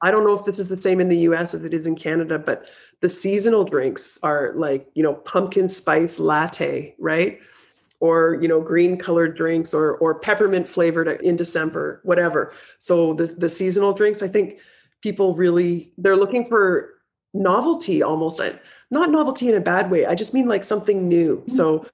I 0.00 0.10
don't 0.10 0.24
know 0.24 0.36
if 0.38 0.44
this 0.44 0.58
is 0.58 0.68
the 0.68 0.80
same 0.80 1.00
in 1.00 1.08
the 1.08 1.18
US 1.28 1.52
as 1.52 1.62
it 1.62 1.74
is 1.74 1.86
in 1.86 1.96
Canada, 1.96 2.38
but 2.38 2.66
the 3.02 3.08
seasonal 3.08 3.64
drinks 3.64 4.18
are 4.22 4.52
like, 4.56 4.88
you 4.94 5.02
know, 5.02 5.14
pumpkin 5.14 5.68
spice 5.68 6.18
latte, 6.18 6.94
right? 6.98 7.40
Or, 8.04 8.38
you 8.42 8.48
know, 8.48 8.60
green 8.60 8.98
colored 8.98 9.34
drinks 9.34 9.72
or 9.72 9.96
or 9.96 10.18
peppermint 10.18 10.68
flavored 10.68 11.08
in 11.22 11.36
December, 11.36 12.00
whatever. 12.04 12.52
So 12.78 13.14
the 13.14 13.26
the 13.26 13.48
seasonal 13.48 13.94
drinks, 13.94 14.22
I 14.22 14.28
think 14.28 14.58
people 15.04 15.34
really 15.34 15.92
they're 15.98 16.16
looking 16.16 16.48
for 16.48 16.94
novelty 17.34 18.02
almost 18.02 18.40
not 18.90 19.10
novelty 19.10 19.48
in 19.48 19.54
a 19.54 19.60
bad 19.60 19.90
way 19.90 20.06
i 20.06 20.14
just 20.14 20.32
mean 20.32 20.48
like 20.48 20.64
something 20.64 21.06
new 21.06 21.36
mm-hmm. 21.36 21.50
so 21.50 21.84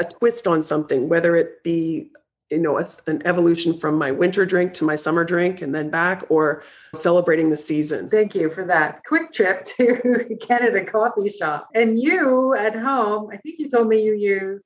a 0.00 0.04
twist 0.04 0.46
on 0.46 0.62
something 0.62 1.08
whether 1.08 1.36
it 1.36 1.62
be 1.64 2.10
you 2.50 2.58
know 2.58 2.76
an 3.06 3.22
evolution 3.24 3.72
from 3.72 3.96
my 3.96 4.10
winter 4.10 4.44
drink 4.44 4.74
to 4.74 4.84
my 4.84 4.96
summer 4.96 5.24
drink 5.24 5.62
and 5.62 5.74
then 5.74 5.88
back 5.88 6.24
or 6.28 6.62
celebrating 6.94 7.48
the 7.48 7.56
season 7.56 8.10
thank 8.10 8.34
you 8.34 8.50
for 8.50 8.64
that 8.66 9.00
quick 9.06 9.32
trip 9.32 9.64
to 9.76 10.36
canada 10.42 10.84
coffee 10.84 11.30
shop 11.30 11.68
and 11.74 11.98
you 11.98 12.54
at 12.54 12.74
home 12.74 13.30
i 13.32 13.36
think 13.38 13.58
you 13.58 13.70
told 13.70 13.88
me 13.88 14.02
you 14.02 14.14
use 14.14 14.64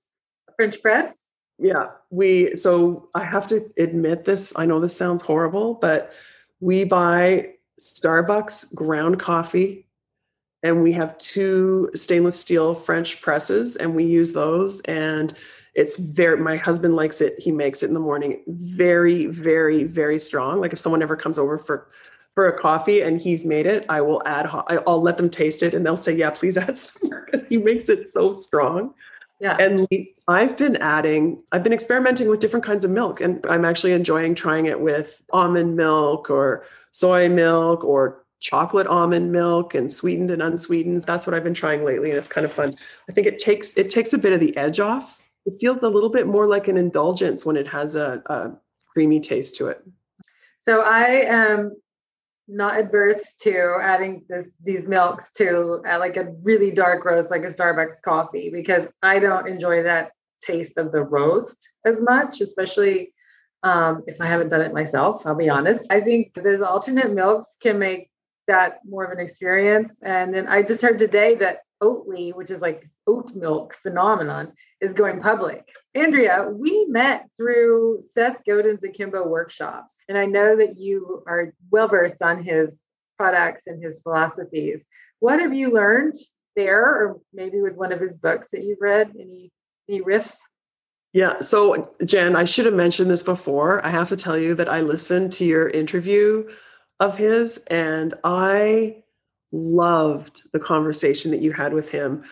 french 0.56 0.80
press 0.82 1.14
yeah 1.58 1.88
we 2.10 2.56
so 2.56 3.08
i 3.14 3.22
have 3.22 3.46
to 3.46 3.70
admit 3.78 4.24
this 4.24 4.52
i 4.56 4.66
know 4.66 4.80
this 4.80 4.96
sounds 4.96 5.22
horrible 5.22 5.74
but 5.74 6.12
we 6.60 6.84
buy 6.84 7.48
starbucks 7.80 8.74
ground 8.74 9.18
coffee 9.18 9.84
and 10.64 10.82
we 10.82 10.92
have 10.92 11.16
two 11.18 11.90
stainless 11.94 12.40
steel 12.40 12.74
French 12.74 13.20
presses, 13.20 13.76
and 13.76 13.94
we 13.94 14.02
use 14.02 14.32
those. 14.32 14.80
And 14.82 15.32
it's 15.74 15.98
very, 15.98 16.38
my 16.38 16.56
husband 16.56 16.96
likes 16.96 17.20
it. 17.20 17.38
He 17.38 17.52
makes 17.52 17.82
it 17.82 17.88
in 17.88 17.94
the 17.94 18.00
morning. 18.00 18.42
Very, 18.46 19.26
very, 19.26 19.84
very 19.84 20.18
strong. 20.18 20.60
Like 20.60 20.72
if 20.72 20.78
someone 20.78 21.02
ever 21.02 21.16
comes 21.16 21.38
over 21.38 21.58
for, 21.58 21.88
for 22.34 22.48
a 22.48 22.58
coffee 22.58 23.02
and 23.02 23.20
he's 23.20 23.44
made 23.44 23.66
it, 23.66 23.84
I 23.90 24.00
will 24.00 24.22
add, 24.24 24.46
I'll 24.86 25.02
let 25.02 25.18
them 25.18 25.28
taste 25.28 25.62
it 25.62 25.74
and 25.74 25.84
they'll 25.84 25.98
say, 25.98 26.16
yeah, 26.16 26.30
please 26.30 26.56
add 26.56 26.78
some 26.78 27.10
because 27.10 27.46
he 27.46 27.58
makes 27.58 27.90
it 27.90 28.10
so 28.10 28.32
strong. 28.32 28.94
Yeah. 29.40 29.56
And 29.58 29.86
I've 30.28 30.56
been 30.56 30.76
adding, 30.76 31.42
I've 31.52 31.62
been 31.62 31.72
experimenting 31.72 32.28
with 32.28 32.40
different 32.40 32.64
kinds 32.64 32.84
of 32.84 32.90
milk 32.90 33.20
and 33.20 33.44
I'm 33.48 33.64
actually 33.64 33.92
enjoying 33.92 34.34
trying 34.34 34.66
it 34.66 34.80
with 34.80 35.22
almond 35.32 35.76
milk 35.76 36.30
or 36.30 36.64
soy 36.92 37.28
milk 37.28 37.84
or 37.84 38.24
chocolate 38.44 38.86
almond 38.86 39.32
milk 39.32 39.74
and 39.74 39.90
sweetened 39.90 40.30
and 40.30 40.42
unsweetened. 40.42 41.02
That's 41.02 41.26
what 41.26 41.34
I've 41.34 41.42
been 41.42 41.54
trying 41.54 41.82
lately, 41.82 42.10
and 42.10 42.18
it's 42.18 42.28
kind 42.28 42.44
of 42.44 42.52
fun. 42.52 42.76
I 43.08 43.12
think 43.12 43.26
it 43.26 43.38
takes 43.38 43.76
it 43.76 43.88
takes 43.88 44.12
a 44.12 44.18
bit 44.18 44.32
of 44.32 44.40
the 44.40 44.54
edge 44.56 44.80
off. 44.80 45.22
It 45.46 45.54
feels 45.60 45.82
a 45.82 45.88
little 45.88 46.10
bit 46.10 46.26
more 46.26 46.46
like 46.46 46.68
an 46.68 46.76
indulgence 46.76 47.44
when 47.44 47.56
it 47.56 47.66
has 47.68 47.96
a, 47.96 48.22
a 48.26 48.52
creamy 48.86 49.20
taste 49.20 49.56
to 49.56 49.68
it. 49.68 49.82
So 50.60 50.82
I 50.82 51.24
am 51.26 51.76
not 52.46 52.78
adverse 52.78 53.34
to 53.40 53.78
adding 53.82 54.24
this, 54.28 54.44
these 54.62 54.84
milks 54.86 55.30
to 55.32 55.82
uh, 55.88 55.98
like 55.98 56.16
a 56.16 56.32
really 56.42 56.70
dark 56.70 57.04
roast, 57.04 57.30
like 57.30 57.42
a 57.42 57.46
Starbucks 57.46 58.02
coffee, 58.02 58.50
because 58.50 58.86
I 59.02 59.18
don't 59.18 59.48
enjoy 59.48 59.82
that 59.82 60.12
taste 60.42 60.76
of 60.76 60.92
the 60.92 61.02
roast 61.02 61.68
as 61.84 62.00
much, 62.00 62.40
especially 62.40 63.14
um, 63.62 64.02
if 64.06 64.20
I 64.20 64.26
haven't 64.26 64.50
done 64.50 64.60
it 64.60 64.74
myself. 64.74 65.26
I'll 65.26 65.34
be 65.34 65.48
honest. 65.48 65.84
I 65.90 66.00
think 66.00 66.34
those 66.34 66.60
alternate 66.60 67.12
milks 67.12 67.56
can 67.60 67.78
make 67.78 68.10
that 68.46 68.80
more 68.84 69.04
of 69.04 69.10
an 69.10 69.20
experience. 69.20 69.98
And 70.02 70.34
then 70.34 70.46
I 70.46 70.62
just 70.62 70.82
heard 70.82 70.98
today 70.98 71.34
that 71.36 71.60
Oatly, 71.82 72.34
which 72.34 72.50
is 72.50 72.60
like 72.60 72.86
oat 73.06 73.34
milk 73.34 73.74
phenomenon, 73.82 74.52
is 74.80 74.92
going 74.92 75.20
public. 75.20 75.68
Andrea, 75.94 76.48
we 76.50 76.86
met 76.86 77.28
through 77.36 78.00
Seth 78.14 78.38
Godin's 78.46 78.84
Akimbo 78.84 79.26
workshops, 79.26 80.02
and 80.08 80.16
I 80.16 80.26
know 80.26 80.56
that 80.56 80.76
you 80.76 81.22
are 81.26 81.52
well 81.70 81.88
versed 81.88 82.22
on 82.22 82.42
his 82.42 82.80
products 83.16 83.66
and 83.66 83.82
his 83.82 84.00
philosophies. 84.00 84.84
What 85.20 85.40
have 85.40 85.54
you 85.54 85.72
learned 85.72 86.14
there, 86.56 86.82
or 86.82 87.20
maybe 87.32 87.60
with 87.60 87.74
one 87.74 87.92
of 87.92 88.00
his 88.00 88.14
books 88.14 88.50
that 88.50 88.64
you've 88.64 88.80
read? 88.80 89.12
Any 89.18 89.50
any 89.88 90.00
riffs? 90.00 90.36
Yeah. 91.12 91.40
So, 91.40 91.94
Jen, 92.04 92.34
I 92.34 92.44
should 92.44 92.66
have 92.66 92.74
mentioned 92.74 93.10
this 93.10 93.22
before. 93.22 93.84
I 93.86 93.90
have 93.90 94.08
to 94.08 94.16
tell 94.16 94.36
you 94.36 94.54
that 94.54 94.68
I 94.68 94.80
listened 94.80 95.32
to 95.34 95.44
your 95.44 95.68
interview 95.68 96.48
of 96.98 97.16
his 97.16 97.58
and 97.70 98.14
I 98.24 99.03
loved 99.54 100.42
the 100.52 100.58
conversation 100.58 101.30
that 101.30 101.40
you 101.40 101.52
had 101.52 101.72
with 101.72 101.88
him. 101.88 102.24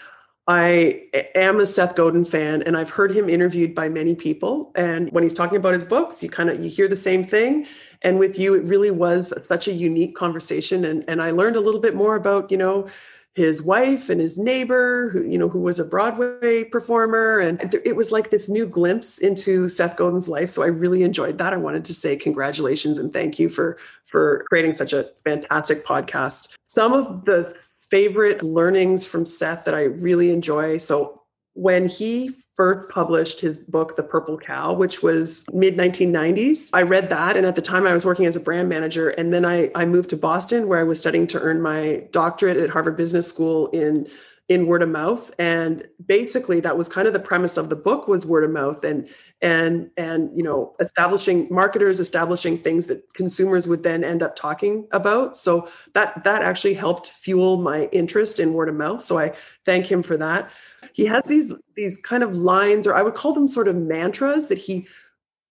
I 0.48 1.04
am 1.36 1.60
a 1.60 1.66
Seth 1.66 1.94
Godin 1.94 2.24
fan 2.24 2.62
and 2.62 2.76
I've 2.76 2.90
heard 2.90 3.14
him 3.14 3.28
interviewed 3.28 3.76
by 3.76 3.88
many 3.88 4.16
people 4.16 4.72
and 4.74 5.08
when 5.12 5.22
he's 5.22 5.34
talking 5.34 5.56
about 5.56 5.72
his 5.72 5.84
books 5.84 6.20
you 6.20 6.28
kind 6.28 6.50
of 6.50 6.62
you 6.62 6.68
hear 6.68 6.88
the 6.88 6.96
same 6.96 7.22
thing 7.22 7.64
and 8.02 8.18
with 8.18 8.40
you 8.40 8.54
it 8.54 8.64
really 8.64 8.90
was 8.90 9.32
such 9.46 9.68
a 9.68 9.72
unique 9.72 10.16
conversation 10.16 10.84
and 10.84 11.04
and 11.06 11.22
I 11.22 11.30
learned 11.30 11.54
a 11.54 11.60
little 11.60 11.80
bit 11.80 11.94
more 11.94 12.16
about 12.16 12.50
you 12.50 12.56
know 12.56 12.88
his 13.34 13.62
wife 13.62 14.10
and 14.10 14.20
his 14.20 14.36
neighbor 14.36 15.08
who 15.08 15.22
you 15.22 15.38
know 15.38 15.48
who 15.48 15.60
was 15.60 15.80
a 15.80 15.84
broadway 15.84 16.64
performer. 16.64 17.38
And 17.38 17.74
it 17.84 17.96
was 17.96 18.12
like 18.12 18.30
this 18.30 18.48
new 18.48 18.66
glimpse 18.66 19.18
into 19.18 19.68
seth 19.68 19.96
godin's 19.96 20.28
life. 20.28 20.50
So 20.50 20.62
i 20.62 20.66
really 20.66 21.02
enjoyed 21.02 21.38
that. 21.38 21.52
I 21.52 21.56
wanted 21.56 21.84
to 21.86 21.94
say 21.94 22.16
congratulations 22.16 22.98
and 22.98 23.12
thank 23.12 23.38
you 23.38 23.48
for 23.48 23.78
for 24.06 24.44
creating 24.48 24.74
such 24.74 24.92
a 24.92 25.08
fantastic 25.24 25.84
podcast. 25.84 26.54
Some 26.66 26.92
of 26.92 27.24
the 27.24 27.56
favorite 27.90 28.42
learnings 28.42 29.04
from 29.04 29.24
seth 29.24 29.64
that 29.64 29.74
i 29.74 29.82
really 29.82 30.30
enjoy. 30.30 30.76
So 30.76 31.22
when 31.54 31.88
he 31.88 32.34
first 32.62 32.88
published 32.90 33.40
his 33.40 33.56
book, 33.56 33.96
The 33.96 34.04
Purple 34.04 34.38
Cow, 34.38 34.72
which 34.72 35.02
was 35.02 35.44
mid 35.52 35.76
1990s. 35.76 36.70
I 36.72 36.82
read 36.82 37.10
that. 37.10 37.36
And 37.36 37.44
at 37.44 37.56
the 37.56 37.62
time, 37.62 37.88
I 37.88 37.92
was 37.92 38.04
working 38.04 38.24
as 38.26 38.36
a 38.36 38.40
brand 38.40 38.68
manager. 38.68 39.08
And 39.08 39.32
then 39.32 39.44
I, 39.44 39.72
I 39.74 39.84
moved 39.84 40.10
to 40.10 40.16
Boston, 40.16 40.68
where 40.68 40.78
I 40.78 40.84
was 40.84 41.00
studying 41.00 41.26
to 41.28 41.40
earn 41.40 41.60
my 41.60 42.04
doctorate 42.12 42.56
at 42.56 42.70
Harvard 42.70 42.96
Business 42.96 43.26
School 43.28 43.66
in 43.68 44.08
in 44.48 44.66
word 44.66 44.82
of 44.82 44.88
mouth 44.88 45.30
and 45.38 45.86
basically 46.04 46.58
that 46.58 46.76
was 46.76 46.88
kind 46.88 47.06
of 47.06 47.14
the 47.14 47.20
premise 47.20 47.56
of 47.56 47.68
the 47.68 47.76
book 47.76 48.08
was 48.08 48.26
word 48.26 48.42
of 48.42 48.50
mouth 48.50 48.82
and 48.82 49.08
and 49.40 49.88
and 49.96 50.36
you 50.36 50.42
know 50.42 50.74
establishing 50.80 51.46
marketers 51.48 52.00
establishing 52.00 52.58
things 52.58 52.88
that 52.88 53.00
consumers 53.14 53.68
would 53.68 53.84
then 53.84 54.02
end 54.02 54.20
up 54.20 54.34
talking 54.34 54.86
about 54.90 55.36
so 55.36 55.68
that 55.94 56.24
that 56.24 56.42
actually 56.42 56.74
helped 56.74 57.06
fuel 57.08 57.56
my 57.56 57.84
interest 57.92 58.40
in 58.40 58.52
word 58.52 58.68
of 58.68 58.74
mouth 58.74 59.00
so 59.00 59.16
i 59.16 59.32
thank 59.64 59.86
him 59.86 60.02
for 60.02 60.16
that 60.16 60.50
he 60.92 61.06
has 61.06 61.24
these 61.24 61.52
these 61.74 61.96
kind 61.98 62.22
of 62.22 62.36
lines 62.36 62.86
or 62.86 62.94
i 62.94 63.02
would 63.02 63.14
call 63.14 63.32
them 63.32 63.48
sort 63.48 63.68
of 63.68 63.76
mantras 63.76 64.46
that 64.48 64.58
he 64.58 64.86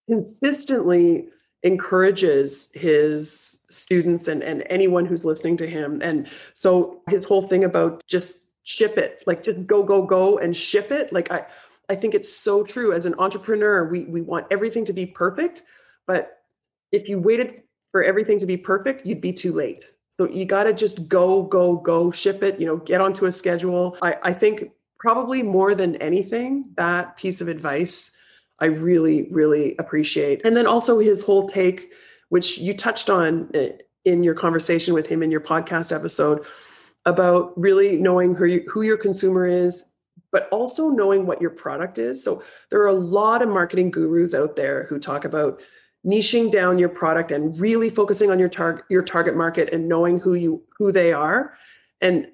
consistently 0.07 1.27
encourages 1.63 2.71
his 2.73 3.61
students 3.69 4.27
and, 4.27 4.43
and 4.43 4.63
anyone 4.69 5.05
who's 5.05 5.23
listening 5.23 5.57
to 5.57 5.69
him. 5.69 6.01
And 6.01 6.27
so 6.53 7.01
his 7.07 7.25
whole 7.25 7.47
thing 7.47 7.63
about 7.63 8.03
just 8.07 8.47
ship 8.63 8.97
it 8.97 9.23
like 9.25 9.43
just 9.43 9.65
go 9.65 9.81
go 9.81 10.03
go 10.03 10.37
and 10.37 10.55
ship 10.55 10.91
it 10.91 11.11
like 11.11 11.31
i 11.31 11.43
i 11.89 11.95
think 11.95 12.13
it's 12.13 12.31
so 12.31 12.63
true. 12.63 12.93
As 12.93 13.07
an 13.07 13.15
entrepreneur 13.17 13.85
we 13.85 14.03
we 14.05 14.21
want 14.21 14.45
everything 14.51 14.85
to 14.85 14.93
be 14.93 15.05
perfect 15.05 15.63
but 16.05 16.43
if 16.91 17.09
you 17.09 17.19
waited 17.19 17.63
for 17.91 18.03
everything 18.03 18.37
to 18.39 18.45
be 18.45 18.57
perfect 18.57 19.05
you'd 19.05 19.21
be 19.21 19.33
too 19.33 19.51
late. 19.51 19.83
So 20.15 20.27
you 20.27 20.45
got 20.45 20.63
to 20.63 20.73
just 20.73 21.07
go 21.07 21.43
go 21.43 21.77
go 21.77 22.11
ship 22.11 22.43
it 22.43 22.59
you 22.59 22.67
know 22.67 22.77
get 22.77 23.01
onto 23.01 23.25
a 23.25 23.31
schedule. 23.31 23.97
I 24.01 24.17
i 24.23 24.33
think 24.33 24.71
probably 25.01 25.41
more 25.41 25.73
than 25.73 25.95
anything, 25.95 26.63
that 26.77 27.17
piece 27.17 27.41
of 27.41 27.47
advice 27.47 28.15
I 28.59 28.65
really, 28.65 29.27
really 29.31 29.75
appreciate. 29.79 30.45
And 30.45 30.55
then 30.55 30.67
also 30.67 30.99
his 30.99 31.23
whole 31.23 31.49
take, 31.49 31.91
which 32.29 32.59
you 32.59 32.75
touched 32.75 33.09
on 33.09 33.49
eh, 33.55 33.71
in 34.05 34.21
your 34.21 34.35
conversation 34.35 34.93
with 34.93 35.07
him 35.07 35.23
in 35.23 35.31
your 35.31 35.41
podcast 35.41 35.93
episode, 35.93 36.45
about 37.07 37.59
really 37.59 37.97
knowing 37.97 38.35
who, 38.35 38.45
you, 38.45 38.63
who 38.71 38.83
your 38.83 38.97
consumer 38.97 39.47
is, 39.47 39.91
but 40.31 40.47
also 40.49 40.89
knowing 40.89 41.25
what 41.25 41.41
your 41.41 41.49
product 41.49 41.97
is. 41.97 42.23
So 42.23 42.43
there 42.69 42.81
are 42.81 42.87
a 42.87 42.93
lot 42.93 43.41
of 43.41 43.49
marketing 43.49 43.89
gurus 43.89 44.35
out 44.35 44.55
there 44.55 44.85
who 44.85 44.99
talk 44.99 45.25
about 45.25 45.63
niching 46.05 46.51
down 46.51 46.77
your 46.77 46.89
product 46.89 47.31
and 47.31 47.59
really 47.59 47.89
focusing 47.89 48.29
on 48.29 48.37
your 48.37 48.49
target 48.49 48.85
your 48.89 49.03
target 49.03 49.35
market 49.35 49.69
and 49.73 49.87
knowing 49.87 50.19
who 50.19 50.35
you 50.35 50.63
who 50.77 50.91
they 50.91 51.11
are. 51.11 51.55
And 52.01 52.27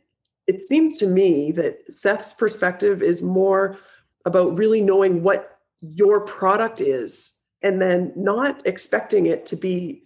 it 0.48 0.66
seems 0.66 0.98
to 0.98 1.08
me 1.08 1.52
that 1.52 1.80
Seth's 1.90 2.34
perspective 2.34 3.04
is 3.04 3.22
more 3.22 3.78
about 4.26 4.58
really 4.58 4.82
knowing 4.82 5.22
what 5.22 5.60
your 5.82 6.22
product 6.22 6.82
is 6.82 7.34
and 7.62 7.82
then 7.82 8.14
not 8.16 8.66
expecting 8.66 9.26
it 9.26 9.46
to 9.48 9.56
be 9.56 10.04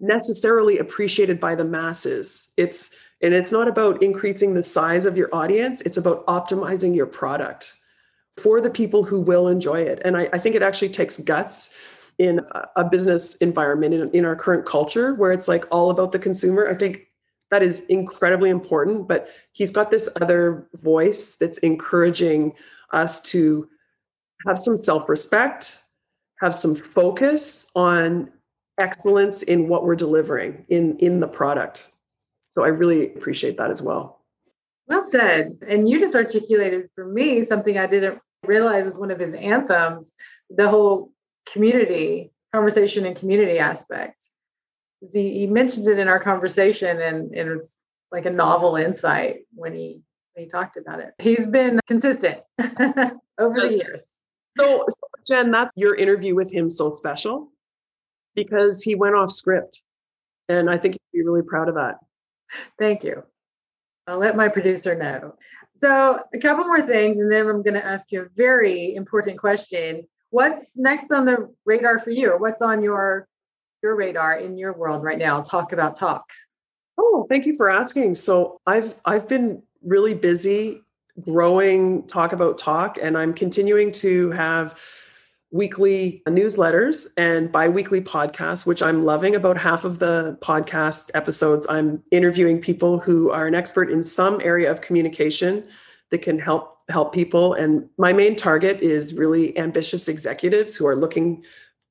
necessarily 0.00 0.78
appreciated 0.78 1.40
by 1.40 1.54
the 1.54 1.64
masses. 1.64 2.52
It's 2.56 2.94
and 3.20 3.34
it's 3.34 3.52
not 3.52 3.68
about 3.68 4.02
increasing 4.02 4.54
the 4.54 4.64
size 4.64 5.04
of 5.04 5.16
your 5.16 5.28
audience, 5.32 5.80
it's 5.82 5.96
about 5.96 6.26
optimizing 6.26 6.94
your 6.94 7.06
product 7.06 7.74
for 8.36 8.60
the 8.60 8.70
people 8.70 9.04
who 9.04 9.20
will 9.20 9.46
enjoy 9.46 9.80
it. 9.80 10.00
And 10.04 10.16
I, 10.16 10.28
I 10.32 10.38
think 10.38 10.56
it 10.56 10.62
actually 10.62 10.88
takes 10.88 11.18
guts 11.18 11.72
in 12.18 12.40
a 12.76 12.84
business 12.84 13.36
environment 13.36 13.94
in, 13.94 14.10
in 14.10 14.24
our 14.24 14.36
current 14.36 14.66
culture 14.66 15.14
where 15.14 15.32
it's 15.32 15.48
like 15.48 15.66
all 15.70 15.90
about 15.90 16.12
the 16.12 16.18
consumer. 16.18 16.68
I 16.68 16.74
think 16.74 17.06
that 17.52 17.62
is 17.62 17.86
incredibly 17.86 18.50
important 18.50 19.06
but 19.06 19.28
he's 19.52 19.70
got 19.70 19.90
this 19.92 20.08
other 20.20 20.66
voice 20.74 21.36
that's 21.36 21.58
encouraging 21.58 22.52
us 22.92 23.20
to 23.20 23.68
have 24.46 24.58
some 24.58 24.76
self-respect 24.76 25.82
have 26.42 26.56
some 26.56 26.74
focus 26.74 27.68
on 27.76 28.28
excellence 28.78 29.42
in 29.42 29.68
what 29.68 29.84
we're 29.84 29.96
delivering 29.96 30.64
in 30.68 30.98
in 30.98 31.20
the 31.20 31.28
product. 31.28 31.90
So 32.50 32.64
I 32.64 32.68
really 32.68 33.14
appreciate 33.14 33.56
that 33.58 33.70
as 33.70 33.80
well. 33.80 34.20
Well 34.88 35.08
said. 35.10 35.58
And 35.66 35.88
you 35.88 36.00
just 36.00 36.16
articulated 36.16 36.88
for 36.94 37.06
me 37.06 37.44
something 37.44 37.78
I 37.78 37.86
didn't 37.86 38.18
realize 38.44 38.86
is 38.86 38.96
one 38.96 39.10
of 39.10 39.20
his 39.20 39.34
anthems, 39.34 40.12
the 40.50 40.68
whole 40.68 41.12
community 41.50 42.32
conversation 42.52 43.06
and 43.06 43.16
community 43.16 43.58
aspect. 43.58 44.26
He, 45.12 45.40
he 45.40 45.46
mentioned 45.46 45.88
it 45.88 45.98
in 45.98 46.08
our 46.08 46.20
conversation 46.20 47.00
and, 47.00 47.32
and 47.34 47.50
it's 47.50 47.74
like 48.12 48.26
a 48.26 48.30
novel 48.30 48.76
insight 48.76 49.40
when 49.54 49.74
he 49.74 50.00
when 50.34 50.44
he 50.44 50.48
talked 50.48 50.76
about 50.76 51.00
it. 51.00 51.12
He's 51.18 51.46
been 51.46 51.80
consistent 51.86 52.38
over 53.38 53.60
the 53.60 53.76
years. 53.76 54.02
So, 54.58 54.84
so 54.88 54.96
Jen, 55.26 55.50
that's 55.50 55.70
your 55.76 55.94
interview 55.94 56.34
with 56.34 56.50
him 56.50 56.68
so 56.68 56.94
special 56.94 57.50
because 58.34 58.82
he 58.82 58.94
went 58.94 59.14
off 59.14 59.30
script. 59.30 59.82
And 60.48 60.68
I 60.70 60.78
think 60.78 60.94
you'd 60.94 61.20
be 61.20 61.26
really 61.26 61.42
proud 61.42 61.68
of 61.68 61.76
that. 61.76 61.96
Thank 62.78 63.04
you. 63.04 63.22
I'll 64.06 64.18
let 64.18 64.36
my 64.36 64.48
producer 64.48 64.94
know. 64.94 65.34
So, 65.78 66.20
a 66.32 66.38
couple 66.38 66.64
more 66.64 66.82
things, 66.82 67.18
and 67.18 67.30
then 67.30 67.46
I'm 67.48 67.62
going 67.62 67.74
to 67.74 67.84
ask 67.84 68.12
you 68.12 68.22
a 68.22 68.28
very 68.36 68.94
important 68.94 69.38
question. 69.38 70.06
What's 70.30 70.76
next 70.76 71.10
on 71.12 71.24
the 71.24 71.52
radar 71.64 71.98
for 71.98 72.10
you? 72.10 72.36
What's 72.38 72.62
on 72.62 72.82
your 72.82 73.26
your 73.82 73.96
radar 73.96 74.38
in 74.38 74.56
your 74.56 74.72
world 74.72 75.02
right 75.02 75.18
now? 75.18 75.40
Talk 75.42 75.72
about 75.72 75.96
talk. 75.96 76.30
Oh, 76.98 77.26
thank 77.28 77.46
you 77.46 77.56
for 77.56 77.70
asking. 77.70 78.14
So, 78.14 78.60
I've 78.66 78.94
I've 79.04 79.28
been 79.28 79.62
really 79.82 80.14
busy 80.14 80.80
growing 81.20 82.06
Talk 82.06 82.32
About 82.32 82.58
Talk, 82.58 82.98
and 83.00 83.18
I'm 83.18 83.34
continuing 83.34 83.92
to 83.92 84.30
have 84.30 84.78
weekly 85.52 86.22
newsletters 86.26 87.08
and 87.18 87.52
bi-weekly 87.52 88.00
podcasts 88.00 88.64
which 88.64 88.82
i'm 88.82 89.04
loving 89.04 89.34
about 89.34 89.58
half 89.58 89.84
of 89.84 89.98
the 89.98 90.36
podcast 90.40 91.10
episodes 91.12 91.66
i'm 91.68 92.02
interviewing 92.10 92.58
people 92.58 92.98
who 92.98 93.30
are 93.30 93.46
an 93.46 93.54
expert 93.54 93.90
in 93.90 94.02
some 94.02 94.40
area 94.42 94.70
of 94.70 94.80
communication 94.80 95.62
that 96.10 96.22
can 96.22 96.38
help 96.38 96.78
help 96.88 97.12
people 97.12 97.52
and 97.52 97.86
my 97.98 98.14
main 98.14 98.34
target 98.34 98.80
is 98.80 99.12
really 99.12 99.56
ambitious 99.58 100.08
executives 100.08 100.74
who 100.74 100.86
are 100.86 100.96
looking 100.96 101.44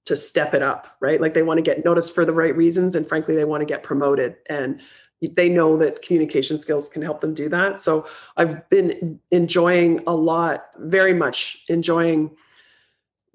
to 0.05 0.15
step 0.15 0.53
it 0.53 0.61
up 0.61 0.95
right 0.99 1.21
like 1.21 1.33
they 1.33 1.43
want 1.43 1.57
to 1.57 1.61
get 1.61 1.85
noticed 1.85 2.13
for 2.13 2.25
the 2.25 2.33
right 2.33 2.55
reasons 2.55 2.95
and 2.95 3.07
frankly 3.07 3.35
they 3.35 3.45
want 3.45 3.61
to 3.61 3.65
get 3.65 3.83
promoted 3.83 4.35
and 4.49 4.81
they 5.35 5.49
know 5.49 5.77
that 5.77 6.01
communication 6.01 6.57
skills 6.57 6.89
can 6.89 7.01
help 7.01 7.21
them 7.21 7.33
do 7.33 7.47
that 7.47 7.79
so 7.79 8.07
i've 8.37 8.67
been 8.69 9.19
enjoying 9.29 10.01
a 10.07 10.15
lot 10.15 10.65
very 10.79 11.13
much 11.13 11.63
enjoying 11.69 12.35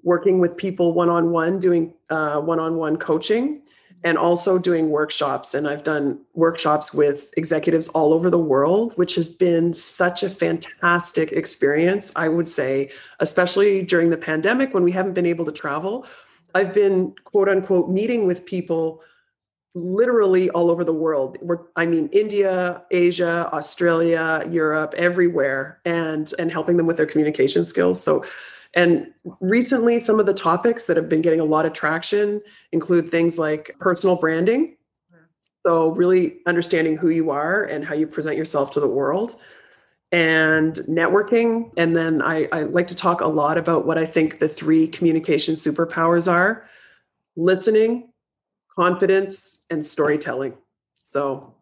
working 0.07 0.39
with 0.39 0.55
people 0.55 0.93
one 0.93 1.09
on 1.09 1.31
one, 1.31 1.59
doing 1.59 1.93
one 2.09 2.59
on 2.59 2.77
one 2.77 2.97
coaching, 2.97 3.61
and 4.05 4.17
also 4.17 4.57
doing 4.57 4.89
workshops. 4.89 5.53
And 5.53 5.67
I've 5.67 5.83
done 5.83 6.21
workshops 6.33 6.93
with 6.93 7.33
executives 7.35 7.89
all 7.89 8.13
over 8.13 8.29
the 8.29 8.39
world, 8.39 8.93
which 8.95 9.15
has 9.15 9.27
been 9.27 9.73
such 9.73 10.23
a 10.23 10.29
fantastic 10.29 11.33
experience, 11.33 12.13
I 12.15 12.29
would 12.29 12.47
say, 12.47 12.89
especially 13.19 13.83
during 13.83 14.09
the 14.09 14.17
pandemic 14.17 14.73
when 14.73 14.83
we 14.83 14.93
haven't 14.93 15.13
been 15.13 15.25
able 15.25 15.45
to 15.45 15.51
travel. 15.51 16.05
I've 16.57 16.73
been 16.73 17.13
quote 17.23 17.49
unquote 17.49 17.89
meeting 17.89 18.25
with 18.25 18.45
people 18.45 19.01
literally 19.75 20.49
all 20.49 20.71
over 20.71 20.83
the 20.83 20.93
world. 20.93 21.37
We're, 21.39 21.59
I 21.75 21.85
mean, 21.85 22.09
India, 22.11 22.83
Asia, 22.89 23.47
Australia, 23.53 24.43
Europe, 24.49 24.95
everywhere, 24.97 25.79
and 25.85 26.33
and 26.39 26.51
helping 26.51 26.77
them 26.77 26.87
with 26.87 26.97
their 26.97 27.05
communication 27.05 27.63
skills. 27.65 28.01
So 28.01 28.25
and 28.73 29.13
recently, 29.39 29.99
some 29.99 30.19
of 30.19 30.25
the 30.25 30.33
topics 30.33 30.85
that 30.85 30.97
have 30.97 31.07
been 31.07 31.21
getting 31.21 31.39
a 31.39 31.45
lot 31.45 31.65
of 31.65 31.73
traction 31.73 32.41
include 32.71 33.09
things 33.09 33.37
like 33.39 33.75
personal 33.79 34.15
branding. 34.15 34.77
Hmm. 35.11 35.23
So, 35.65 35.91
really 35.91 36.39
understanding 36.47 36.97
who 36.97 37.09
you 37.09 37.29
are 37.29 37.63
and 37.63 37.85
how 37.85 37.93
you 37.93 38.07
present 38.07 38.35
yourself 38.35 38.71
to 38.71 38.79
the 38.79 38.87
world, 38.87 39.35
and 40.11 40.75
networking. 40.87 41.71
And 41.77 41.95
then 41.95 42.21
I, 42.21 42.47
I 42.51 42.63
like 42.63 42.87
to 42.87 42.95
talk 42.95 43.21
a 43.21 43.27
lot 43.27 43.57
about 43.57 43.85
what 43.85 43.97
I 43.97 44.05
think 44.05 44.39
the 44.39 44.47
three 44.47 44.87
communication 44.87 45.55
superpowers 45.55 46.31
are 46.31 46.67
listening, 47.35 48.09
confidence, 48.75 49.59
and 49.69 49.85
storytelling. 49.85 50.57
So, 51.03 51.53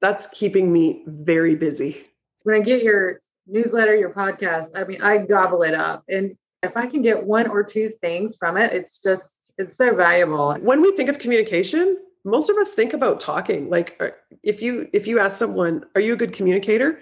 that's 0.00 0.28
keeping 0.28 0.72
me 0.72 1.02
very 1.06 1.54
busy. 1.54 2.06
When 2.44 2.54
I 2.54 2.60
get 2.60 2.82
your 2.82 3.20
newsletter, 3.46 3.94
your 3.94 4.14
podcast, 4.14 4.68
I 4.74 4.84
mean, 4.84 5.02
I 5.02 5.18
gobble 5.18 5.62
it 5.62 5.74
up. 5.74 6.04
And 6.08 6.36
if 6.62 6.76
I 6.76 6.86
can 6.86 7.02
get 7.02 7.22
one 7.22 7.48
or 7.48 7.62
two 7.62 7.90
things 8.00 8.36
from 8.36 8.56
it, 8.56 8.72
it's 8.72 8.98
just, 8.98 9.34
it's 9.58 9.76
so 9.76 9.94
valuable. 9.94 10.54
When 10.54 10.80
we 10.80 10.96
think 10.96 11.10
of 11.10 11.18
communication, 11.18 11.98
most 12.24 12.50
of 12.50 12.56
us 12.56 12.72
think 12.72 12.92
about 12.92 13.20
talking. 13.20 13.70
Like 13.70 13.96
uh, 14.00 14.08
if 14.42 14.62
you 14.62 14.88
if 14.92 15.06
you 15.06 15.18
ask 15.18 15.38
someone, 15.38 15.84
"Are 15.94 16.00
you 16.00 16.12
a 16.12 16.16
good 16.16 16.32
communicator?" 16.32 16.98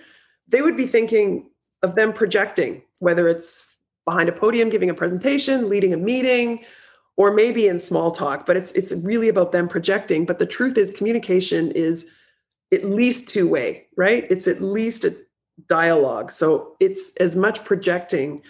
They 0.48 0.62
would 0.62 0.76
be 0.76 0.86
thinking 0.86 1.50
of 1.82 1.94
them 1.94 2.12
projecting, 2.12 2.82
whether 2.98 3.28
it's 3.28 3.78
behind 4.04 4.28
a 4.28 4.32
podium 4.32 4.70
giving 4.70 4.90
a 4.90 4.94
presentation, 4.94 5.68
leading 5.68 5.92
a 5.92 5.96
meeting, 5.96 6.64
or 7.16 7.32
maybe 7.32 7.66
in 7.66 7.78
small 7.78 8.10
talk, 8.10 8.46
but 8.46 8.56
it's 8.56 8.72
it's 8.72 8.92
really 9.04 9.28
about 9.28 9.52
them 9.52 9.68
projecting, 9.68 10.24
but 10.24 10.38
the 10.38 10.46
truth 10.46 10.78
is 10.78 10.90
communication 10.92 11.70
is 11.72 12.12
at 12.72 12.84
least 12.84 13.28
two 13.28 13.48
way, 13.48 13.86
right? 13.96 14.26
It's 14.30 14.46
at 14.46 14.60
least 14.60 15.04
a 15.04 15.14
dialogue. 15.68 16.30
So 16.30 16.76
it's 16.80 17.12
as 17.18 17.34
much 17.34 17.64
projecting 17.64 18.42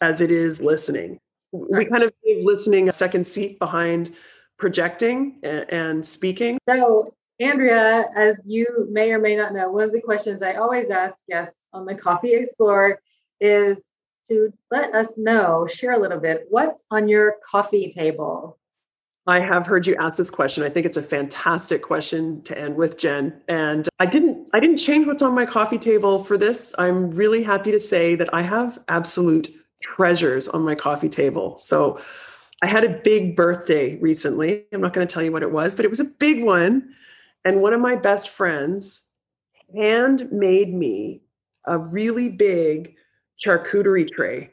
as 0.00 0.20
it 0.20 0.30
is 0.30 0.60
listening. 0.60 1.18
We 1.52 1.84
kind 1.86 2.02
of 2.02 2.12
give 2.24 2.44
listening 2.44 2.88
a 2.88 2.92
second 2.92 3.26
seat 3.26 3.58
behind 3.58 4.14
projecting 4.58 5.38
and, 5.42 5.72
and 5.72 6.06
speaking. 6.06 6.58
So, 6.68 7.14
Andrea, 7.40 8.04
as 8.14 8.36
you 8.44 8.86
may 8.90 9.10
or 9.12 9.18
may 9.18 9.34
not 9.34 9.54
know, 9.54 9.70
one 9.70 9.84
of 9.84 9.92
the 9.92 10.00
questions 10.00 10.42
I 10.42 10.54
always 10.54 10.90
ask 10.90 11.14
guests 11.26 11.56
on 11.72 11.86
the 11.86 11.94
Coffee 11.94 12.34
Explorer 12.34 13.00
is 13.40 13.78
to 14.28 14.52
let 14.70 14.94
us 14.94 15.08
know, 15.16 15.66
share 15.66 15.92
a 15.92 15.98
little 15.98 16.20
bit, 16.20 16.46
what's 16.50 16.82
on 16.90 17.08
your 17.08 17.36
coffee 17.44 17.90
table? 17.90 18.58
I 19.26 19.40
have 19.40 19.66
heard 19.66 19.86
you 19.86 19.96
ask 19.96 20.18
this 20.18 20.30
question. 20.30 20.64
I 20.64 20.68
think 20.68 20.84
it's 20.84 20.96
a 20.96 21.02
fantastic 21.02 21.82
question 21.82 22.42
to 22.42 22.58
end 22.58 22.76
with, 22.76 22.98
Jen. 22.98 23.40
And 23.48 23.88
I 23.98 24.06
didn't 24.06 24.48
I 24.52 24.60
didn't 24.60 24.78
change 24.78 25.06
what's 25.06 25.22
on 25.22 25.34
my 25.34 25.46
coffee 25.46 25.78
table 25.78 26.18
for 26.18 26.36
this. 26.36 26.74
I'm 26.78 27.10
really 27.10 27.42
happy 27.42 27.70
to 27.70 27.80
say 27.80 28.14
that 28.16 28.32
I 28.34 28.42
have 28.42 28.78
absolute 28.88 29.54
treasures 29.82 30.48
on 30.48 30.62
my 30.62 30.74
coffee 30.74 31.08
table. 31.08 31.56
So 31.58 32.00
I 32.62 32.66
had 32.66 32.82
a 32.82 32.88
big 32.88 33.36
birthday 33.36 33.98
recently. 33.98 34.64
I'm 34.72 34.80
not 34.80 34.92
going 34.92 35.06
to 35.06 35.12
tell 35.12 35.22
you 35.22 35.32
what 35.32 35.42
it 35.42 35.52
was, 35.52 35.74
but 35.74 35.84
it 35.84 35.88
was 35.88 36.00
a 36.00 36.10
big 36.18 36.42
one. 36.42 36.94
And 37.44 37.62
one 37.62 37.72
of 37.72 37.80
my 37.80 37.96
best 37.96 38.30
friends 38.30 39.10
handmade 39.74 40.74
me 40.74 41.22
a 41.66 41.78
really 41.78 42.28
big 42.28 42.94
charcuterie 43.44 44.10
tray. 44.10 44.50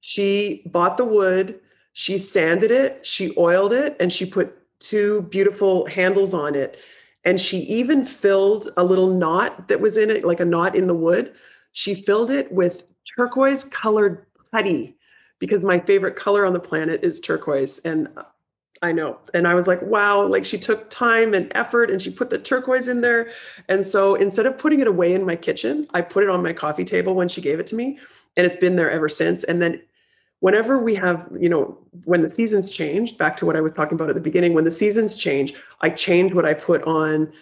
She 0.00 0.62
bought 0.66 0.96
the 0.96 1.04
wood, 1.04 1.60
she 1.92 2.18
sanded 2.18 2.70
it, 2.70 3.04
she 3.04 3.34
oiled 3.36 3.72
it, 3.72 3.96
and 3.98 4.12
she 4.12 4.24
put 4.24 4.54
two 4.78 5.22
beautiful 5.22 5.86
handles 5.86 6.34
on 6.34 6.54
it. 6.54 6.78
And 7.24 7.40
she 7.40 7.58
even 7.58 8.04
filled 8.04 8.68
a 8.76 8.84
little 8.84 9.12
knot 9.12 9.68
that 9.68 9.80
was 9.80 9.96
in 9.96 10.10
it, 10.10 10.24
like 10.24 10.40
a 10.40 10.44
knot 10.44 10.76
in 10.76 10.86
the 10.86 10.94
wood. 10.94 11.34
She 11.72 11.94
filled 11.94 12.30
it 12.30 12.50
with 12.52 12.84
turquoise 13.16 13.64
colored 13.64 14.26
putty 14.52 14.96
because 15.38 15.62
my 15.62 15.80
favorite 15.80 16.16
color 16.16 16.46
on 16.46 16.52
the 16.52 16.60
planet 16.60 17.00
is 17.02 17.20
turquoise. 17.20 17.80
And 17.80 18.08
I 18.80 18.92
know. 18.92 19.18
And 19.34 19.48
I 19.48 19.54
was 19.54 19.66
like, 19.66 19.82
wow, 19.82 20.24
like 20.24 20.44
she 20.44 20.58
took 20.58 20.88
time 20.88 21.34
and 21.34 21.50
effort 21.54 21.90
and 21.90 22.00
she 22.00 22.10
put 22.10 22.30
the 22.30 22.38
turquoise 22.38 22.88
in 22.88 23.00
there. 23.00 23.30
And 23.68 23.84
so 23.84 24.14
instead 24.14 24.46
of 24.46 24.56
putting 24.56 24.80
it 24.80 24.86
away 24.86 25.12
in 25.12 25.26
my 25.26 25.36
kitchen, 25.36 25.88
I 25.94 26.02
put 26.02 26.22
it 26.22 26.30
on 26.30 26.42
my 26.42 26.52
coffee 26.52 26.84
table 26.84 27.14
when 27.14 27.28
she 27.28 27.40
gave 27.40 27.58
it 27.58 27.66
to 27.68 27.74
me. 27.74 27.98
And 28.36 28.46
it's 28.46 28.56
been 28.56 28.76
there 28.76 28.90
ever 28.90 29.08
since. 29.08 29.42
And 29.44 29.60
then 29.60 29.82
whenever 30.40 30.78
we 30.78 30.94
have, 30.94 31.28
you 31.38 31.48
know, 31.48 31.76
when 32.04 32.22
the 32.22 32.28
seasons 32.28 32.68
change, 32.68 33.18
back 33.18 33.36
to 33.38 33.46
what 33.46 33.56
I 33.56 33.60
was 33.60 33.72
talking 33.72 33.94
about 33.94 34.10
at 34.10 34.14
the 34.14 34.20
beginning, 34.20 34.54
when 34.54 34.64
the 34.64 34.72
seasons 34.72 35.16
change, 35.16 35.54
I 35.80 35.90
change 35.90 36.32
what 36.32 36.44
I 36.44 36.54
put 36.54 36.82
on 36.84 37.32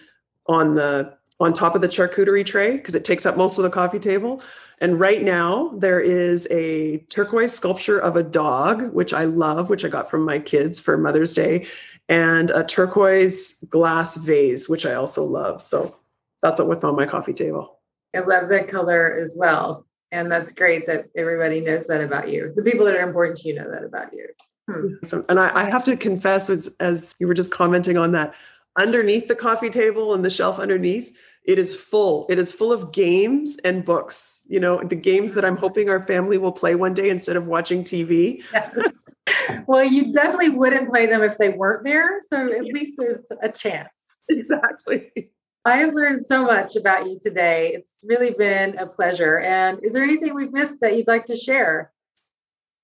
on 0.46 0.74
the 0.74 1.14
on 1.38 1.52
top 1.52 1.74
of 1.74 1.82
the 1.82 1.88
charcuterie 1.88 2.46
tray 2.46 2.78
because 2.78 2.94
it 2.94 3.04
takes 3.04 3.26
up 3.26 3.36
most 3.36 3.58
of 3.58 3.64
the 3.64 3.70
coffee 3.70 3.98
table. 3.98 4.42
And 4.80 5.00
right 5.00 5.22
now, 5.22 5.72
there 5.76 6.00
is 6.00 6.46
a 6.50 6.98
turquoise 7.08 7.54
sculpture 7.54 7.98
of 7.98 8.16
a 8.16 8.22
dog, 8.22 8.92
which 8.92 9.14
I 9.14 9.24
love, 9.24 9.70
which 9.70 9.84
I 9.84 9.88
got 9.88 10.10
from 10.10 10.24
my 10.24 10.38
kids 10.38 10.80
for 10.80 10.98
Mother's 10.98 11.32
Day, 11.32 11.66
and 12.08 12.50
a 12.50 12.62
turquoise 12.62 13.64
glass 13.70 14.16
vase, 14.16 14.68
which 14.68 14.84
I 14.84 14.94
also 14.94 15.22
love. 15.22 15.62
So 15.62 15.96
that's 16.42 16.60
what's 16.60 16.84
on 16.84 16.94
my 16.94 17.06
coffee 17.06 17.32
table. 17.32 17.80
I 18.14 18.20
love 18.20 18.48
that 18.50 18.68
color 18.68 19.18
as 19.20 19.34
well. 19.36 19.86
And 20.12 20.30
that's 20.30 20.52
great 20.52 20.86
that 20.86 21.06
everybody 21.16 21.60
knows 21.60 21.86
that 21.88 22.00
about 22.00 22.30
you. 22.30 22.52
The 22.54 22.62
people 22.62 22.86
that 22.86 22.94
are 22.94 23.06
important 23.06 23.38
to 23.38 23.48
you 23.48 23.54
know 23.54 23.70
that 23.70 23.82
about 23.82 24.12
you. 24.12 24.28
Hmm. 24.70 24.94
So, 25.04 25.24
and 25.28 25.40
I, 25.40 25.62
I 25.62 25.70
have 25.70 25.84
to 25.84 25.96
confess, 25.96 26.48
as, 26.48 26.74
as 26.80 27.14
you 27.18 27.26
were 27.26 27.34
just 27.34 27.50
commenting 27.50 27.96
on 27.96 28.12
that, 28.12 28.34
underneath 28.78 29.26
the 29.26 29.34
coffee 29.34 29.70
table 29.70 30.14
and 30.14 30.24
the 30.24 30.30
shelf 30.30 30.58
underneath, 30.58 31.16
it 31.46 31.58
is 31.58 31.76
full 31.76 32.26
it 32.28 32.38
is 32.38 32.52
full 32.52 32.72
of 32.72 32.92
games 32.92 33.58
and 33.64 33.84
books 33.84 34.42
you 34.46 34.60
know 34.60 34.82
the 34.82 34.96
games 34.96 35.32
that 35.32 35.44
i'm 35.44 35.56
hoping 35.56 35.88
our 35.88 36.02
family 36.02 36.38
will 36.38 36.52
play 36.52 36.74
one 36.74 36.94
day 36.94 37.08
instead 37.08 37.36
of 37.36 37.46
watching 37.46 37.84
tv 37.84 38.42
yes. 38.52 38.74
well, 39.66 39.84
you 39.84 40.12
definitely 40.12 40.50
wouldn't 40.50 40.88
play 40.88 41.06
them 41.06 41.22
if 41.22 41.38
they 41.38 41.50
weren't 41.50 41.84
there. 41.84 42.20
So 42.28 42.52
at 42.52 42.64
least 42.64 42.92
there's 42.96 43.20
a 43.42 43.48
chance. 43.50 43.88
Exactly. 44.28 45.30
I 45.64 45.78
have 45.78 45.94
learned 45.94 46.24
so 46.24 46.44
much 46.44 46.76
about 46.76 47.06
you 47.06 47.18
today. 47.20 47.72
It's 47.74 47.90
really 48.04 48.30
been 48.30 48.78
a 48.78 48.86
pleasure. 48.86 49.38
And 49.38 49.80
is 49.82 49.92
there 49.92 50.04
anything 50.04 50.34
we've 50.34 50.52
missed 50.52 50.80
that 50.80 50.96
you'd 50.96 51.08
like 51.08 51.26
to 51.26 51.36
share? 51.36 51.92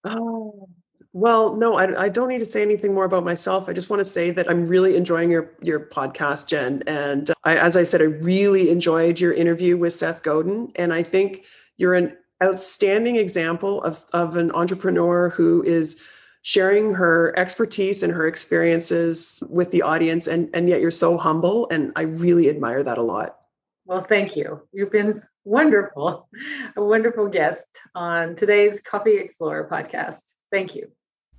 Oh, 0.05 0.69
well, 1.15 1.57
no, 1.57 1.75
I, 1.75 2.05
I 2.05 2.09
don't 2.09 2.29
need 2.29 2.39
to 2.39 2.47
say 2.47 2.63
anything 2.63 2.95
more 2.95 3.05
about 3.05 3.23
myself. 3.23 3.69
I 3.69 3.75
just 3.75 3.91
want 3.91 4.01
to 4.01 4.05
say 4.05 4.31
that 4.31 4.49
I'm 4.49 4.67
really 4.67 4.97
enjoying 4.97 5.31
your 5.31 5.53
your 5.61 5.81
podcast, 5.81 6.49
Jen. 6.49 6.83
And 6.87 7.31
uh, 7.31 7.35
I, 7.45 7.59
as 7.59 7.77
I 7.77 7.83
said, 7.83 8.01
I 8.01 8.05
really 8.05 8.71
enjoyed 8.71 9.21
your 9.21 9.33
interview 9.33 9.77
with 9.77 9.93
Seth 9.93 10.23
Godin, 10.23 10.73
and 10.77 10.93
I 10.93 11.03
think 11.03 11.45
you're 11.77 11.95
an 11.95 12.17
outstanding 12.43 13.17
example 13.17 13.83
of 13.83 14.03
of 14.15 14.37
an 14.37 14.51
entrepreneur 14.53 15.29
who 15.29 15.63
is 15.65 16.03
sharing 16.41 16.95
her 16.95 17.39
expertise 17.39 18.03
and 18.03 18.13
her 18.13 18.27
experiences 18.27 19.43
with 19.51 19.71
the 19.71 19.83
audience, 19.83 20.27
and 20.27 20.49
and 20.55 20.67
yet 20.67 20.81
you're 20.81 20.91
so 20.91 21.19
humble, 21.19 21.69
and 21.71 21.93
I 21.95 22.03
really 22.03 22.49
admire 22.49 22.83
that 22.83 22.97
a 22.97 23.03
lot. 23.03 23.39
Well, 23.85 24.07
thank 24.09 24.35
you. 24.35 24.63
You've 24.73 24.93
been 24.93 25.23
wonderful, 25.45 26.29
a 26.77 26.83
wonderful 26.83 27.29
guest 27.29 27.67
on 27.95 28.35
today's 28.35 28.81
Coffee 28.81 29.19
Explorer 29.19 29.69
podcast. 29.71 30.23
Thank 30.51 30.75
you. 30.75 30.91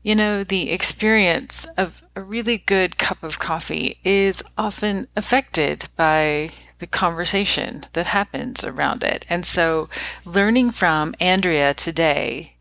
You 0.04 0.16
know, 0.16 0.44
the 0.44 0.70
experience 0.70 1.66
of 1.78 2.04
a 2.14 2.22
really 2.22 2.58
good 2.58 2.98
cup 2.98 3.24
of 3.24 3.40
coffee 3.40 4.00
is 4.04 4.44
often 4.58 5.08
affected 5.16 5.88
by 5.96 6.52
the 6.80 6.88
conversation 6.88 7.86
that 7.94 8.08
happens 8.08 8.66
around 8.66 9.06
it. 9.06 9.26
And 9.30 9.46
so, 9.46 9.88
learning 10.26 10.72
from 10.72 11.16
Andrea 11.22 11.74
today, 11.74 12.58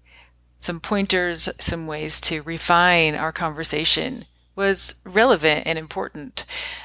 some 0.61 0.79
pointers, 0.79 1.49
some 1.59 1.89
ways 1.89 2.21
to 2.23 2.43
refine 2.43 3.17
our 3.17 3.33
conversation 3.33 4.25
was 4.55 4.97
relevant 5.05 5.67
and 5.67 5.79
important. 5.79 6.45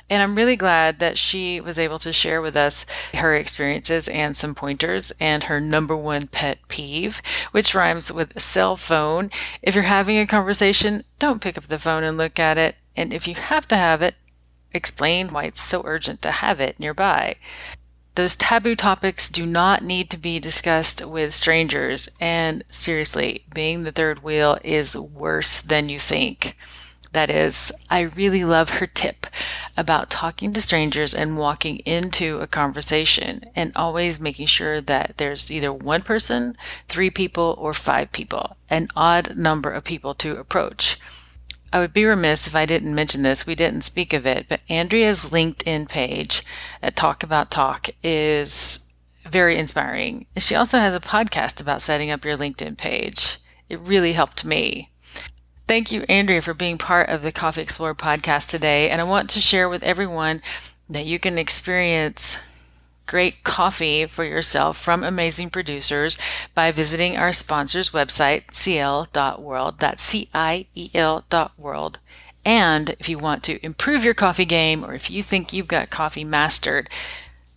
And 0.10 0.22
I'm 0.22 0.36
really 0.36 0.56
glad 0.56 1.00
that 1.00 1.18
she 1.18 1.60
was 1.60 1.78
able 1.78 2.00
to 2.00 2.14
share 2.14 2.42
with 2.42 2.56
us 2.56 2.86
her 3.14 3.36
experiences 3.36 4.08
and 4.08 4.36
some 4.36 4.56
pointers 4.56 5.12
and 5.20 5.44
her 5.46 5.60
number 5.60 5.96
one 5.96 6.28
pet 6.28 6.60
peeve, 6.70 7.22
which 7.52 7.76
rhymes 7.76 8.12
with 8.12 8.40
cell 8.40 8.78
phone. 8.78 9.30
If 9.62 9.76
you're 9.76 9.84
having 9.84 10.18
a 10.18 10.26
conversation, 10.26 11.04
don't 11.20 11.42
pick 11.42 11.58
up 11.58 11.68
the 11.68 11.80
phone 11.80 12.04
and 12.04 12.18
look 12.18 12.40
at 12.40 12.58
it. 12.58 12.76
And 12.96 13.14
if 13.14 13.28
you 13.28 13.36
have 13.36 13.68
to 13.68 13.76
have 13.76 14.02
it, 14.02 14.16
explain 14.74 15.30
why 15.30 15.44
it's 15.46 15.62
so 15.62 15.82
urgent 15.86 16.22
to 16.22 16.32
have 16.32 16.60
it 16.60 16.80
nearby. 16.80 17.36
Those 18.16 18.36
taboo 18.36 18.76
topics 18.76 19.30
do 19.30 19.46
not 19.46 19.84
need 19.84 20.10
to 20.10 20.18
be 20.18 20.40
discussed 20.40 21.06
with 21.06 21.36
strangers. 21.36 22.10
And 22.20 22.64
seriously, 22.68 23.46
being 23.54 23.84
the 23.84 23.92
third 23.92 24.24
wheel 24.24 24.58
is 24.64 24.98
worse 24.98 25.62
than 25.62 25.88
you 25.90 26.00
think. 26.00 26.58
That 27.18 27.32
is, 27.32 27.72
I 27.90 28.02
really 28.02 28.46
love 28.46 28.70
her 28.70 28.86
tip 28.86 29.26
about 29.76 30.12
talking 30.12 30.54
to 30.54 30.62
strangers 30.62 31.16
and 31.16 31.36
walking 31.36 31.78
into 31.78 32.38
a 32.42 32.46
conversation 32.46 33.44
and 33.56 33.72
always 33.76 34.20
making 34.20 34.46
sure 34.46 34.82
that 34.82 35.16
there's 35.18 35.50
either 35.50 35.74
one 35.74 36.04
person, 36.04 36.56
three 36.88 37.10
people, 37.10 37.56
or 37.58 37.74
five 37.74 38.12
people, 38.12 38.56
an 38.70 38.90
odd 38.96 39.36
number 39.36 39.72
of 39.72 39.84
people 39.84 40.14
to 40.14 40.38
approach. 40.38 41.00
I 41.74 41.80
would 41.80 41.92
be 41.92 42.06
remiss 42.06 42.46
if 42.46 42.56
I 42.56 42.68
didn't 42.68 42.94
mention 42.94 43.24
this. 43.24 43.48
We 43.48 43.56
didn't 43.56 43.82
speak 43.82 44.14
of 44.14 44.28
it, 44.28 44.46
but 44.48 44.62
Andrea's 44.70 45.32
LinkedIn 45.32 45.90
page 45.90 46.44
at 46.84 46.96
Talk 46.96 47.24
About 47.24 47.50
Talk 47.50 47.90
is 48.04 48.94
very 49.26 49.58
inspiring. 49.58 50.28
She 50.38 50.54
also 50.54 50.78
has 50.78 50.94
a 50.94 51.00
podcast 51.00 51.60
about 51.62 51.82
setting 51.82 52.12
up 52.12 52.24
your 52.24 52.38
LinkedIn 52.38 52.78
page. 52.78 53.40
It 53.70 53.80
really 53.80 54.14
helped 54.14 54.46
me. 54.46 54.92
Thank 55.68 55.92
you, 55.92 56.04
Andrea, 56.08 56.42
for 56.42 56.54
being 56.54 56.78
part 56.78 57.10
of 57.10 57.24
the 57.24 57.32
Coffee 57.34 57.62
Explorer 57.62 57.94
podcast 57.94 58.48
today. 58.48 58.90
And 58.90 59.02
I 59.02 59.04
want 59.04 59.30
to 59.32 59.42
share 59.42 59.68
with 59.68 59.84
everyone 59.84 60.42
that 60.90 61.06
you 61.06 61.20
can 61.20 61.38
experience 61.38 62.40
great 63.06 63.44
coffee 63.44 64.06
for 64.06 64.24
yourself 64.24 64.78
from 64.78 65.04
amazing 65.04 65.50
producers 65.50 66.18
by 66.56 66.72
visiting 66.72 67.18
our 67.18 67.34
sponsor's 67.34 67.90
website, 67.90 68.54
ciel.world. 68.54 69.80
That's 69.80 70.02
C 70.02 70.30
I 70.34 70.68
E 70.74 70.90
L 70.94 71.26
dot 71.30 71.52
world. 71.58 72.00
And 72.46 72.92
if 72.92 73.10
you 73.10 73.18
want 73.18 73.44
to 73.44 73.64
improve 73.66 74.06
your 74.06 74.14
coffee 74.14 74.46
game 74.46 74.86
or 74.86 74.94
if 74.94 75.12
you 75.12 75.22
think 75.22 75.52
you've 75.52 75.68
got 75.68 75.90
coffee 75.90 76.24
mastered, 76.24 76.90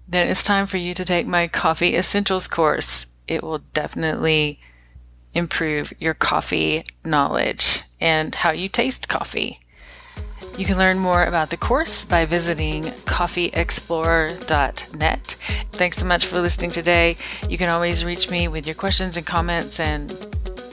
then 0.08 0.26
it's 0.26 0.42
time 0.42 0.66
for 0.66 0.78
you 0.78 0.94
to 0.94 1.04
take 1.04 1.28
my 1.28 1.46
Coffee 1.46 1.94
Essentials 1.94 2.48
course. 2.48 3.06
It 3.28 3.44
will 3.44 3.60
definitely 3.72 4.58
improve 5.32 5.92
your 6.00 6.14
coffee 6.14 6.82
knowledge 7.04 7.84
and 8.00 8.34
how 8.34 8.50
you 8.50 8.68
taste 8.68 9.08
coffee. 9.08 9.60
You 10.56 10.64
can 10.64 10.78
learn 10.78 10.98
more 10.98 11.24
about 11.24 11.50
the 11.50 11.56
course 11.56 12.04
by 12.04 12.24
visiting 12.24 12.82
coffeeexplorer.net. 12.82 15.26
Thanks 15.72 15.98
so 15.98 16.06
much 16.06 16.26
for 16.26 16.40
listening 16.40 16.70
today. 16.70 17.16
You 17.48 17.56
can 17.56 17.68
always 17.68 18.04
reach 18.04 18.30
me 18.30 18.48
with 18.48 18.66
your 18.66 18.74
questions 18.74 19.16
and 19.16 19.26
comments 19.26 19.80
and 19.80 20.10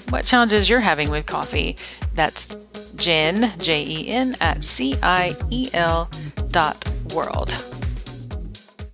what 0.09 0.25
challenges 0.25 0.69
you're 0.69 0.79
having 0.79 1.09
with 1.09 1.25
coffee. 1.25 1.77
That's 2.13 2.55
Jen, 2.95 3.53
J 3.59 3.85
E 3.85 4.07
N, 4.09 4.35
at 4.41 4.63
C 4.63 4.95
I 5.03 5.35
E 5.49 5.69
L 5.73 6.09
dot 6.49 6.83
world. 7.13 7.76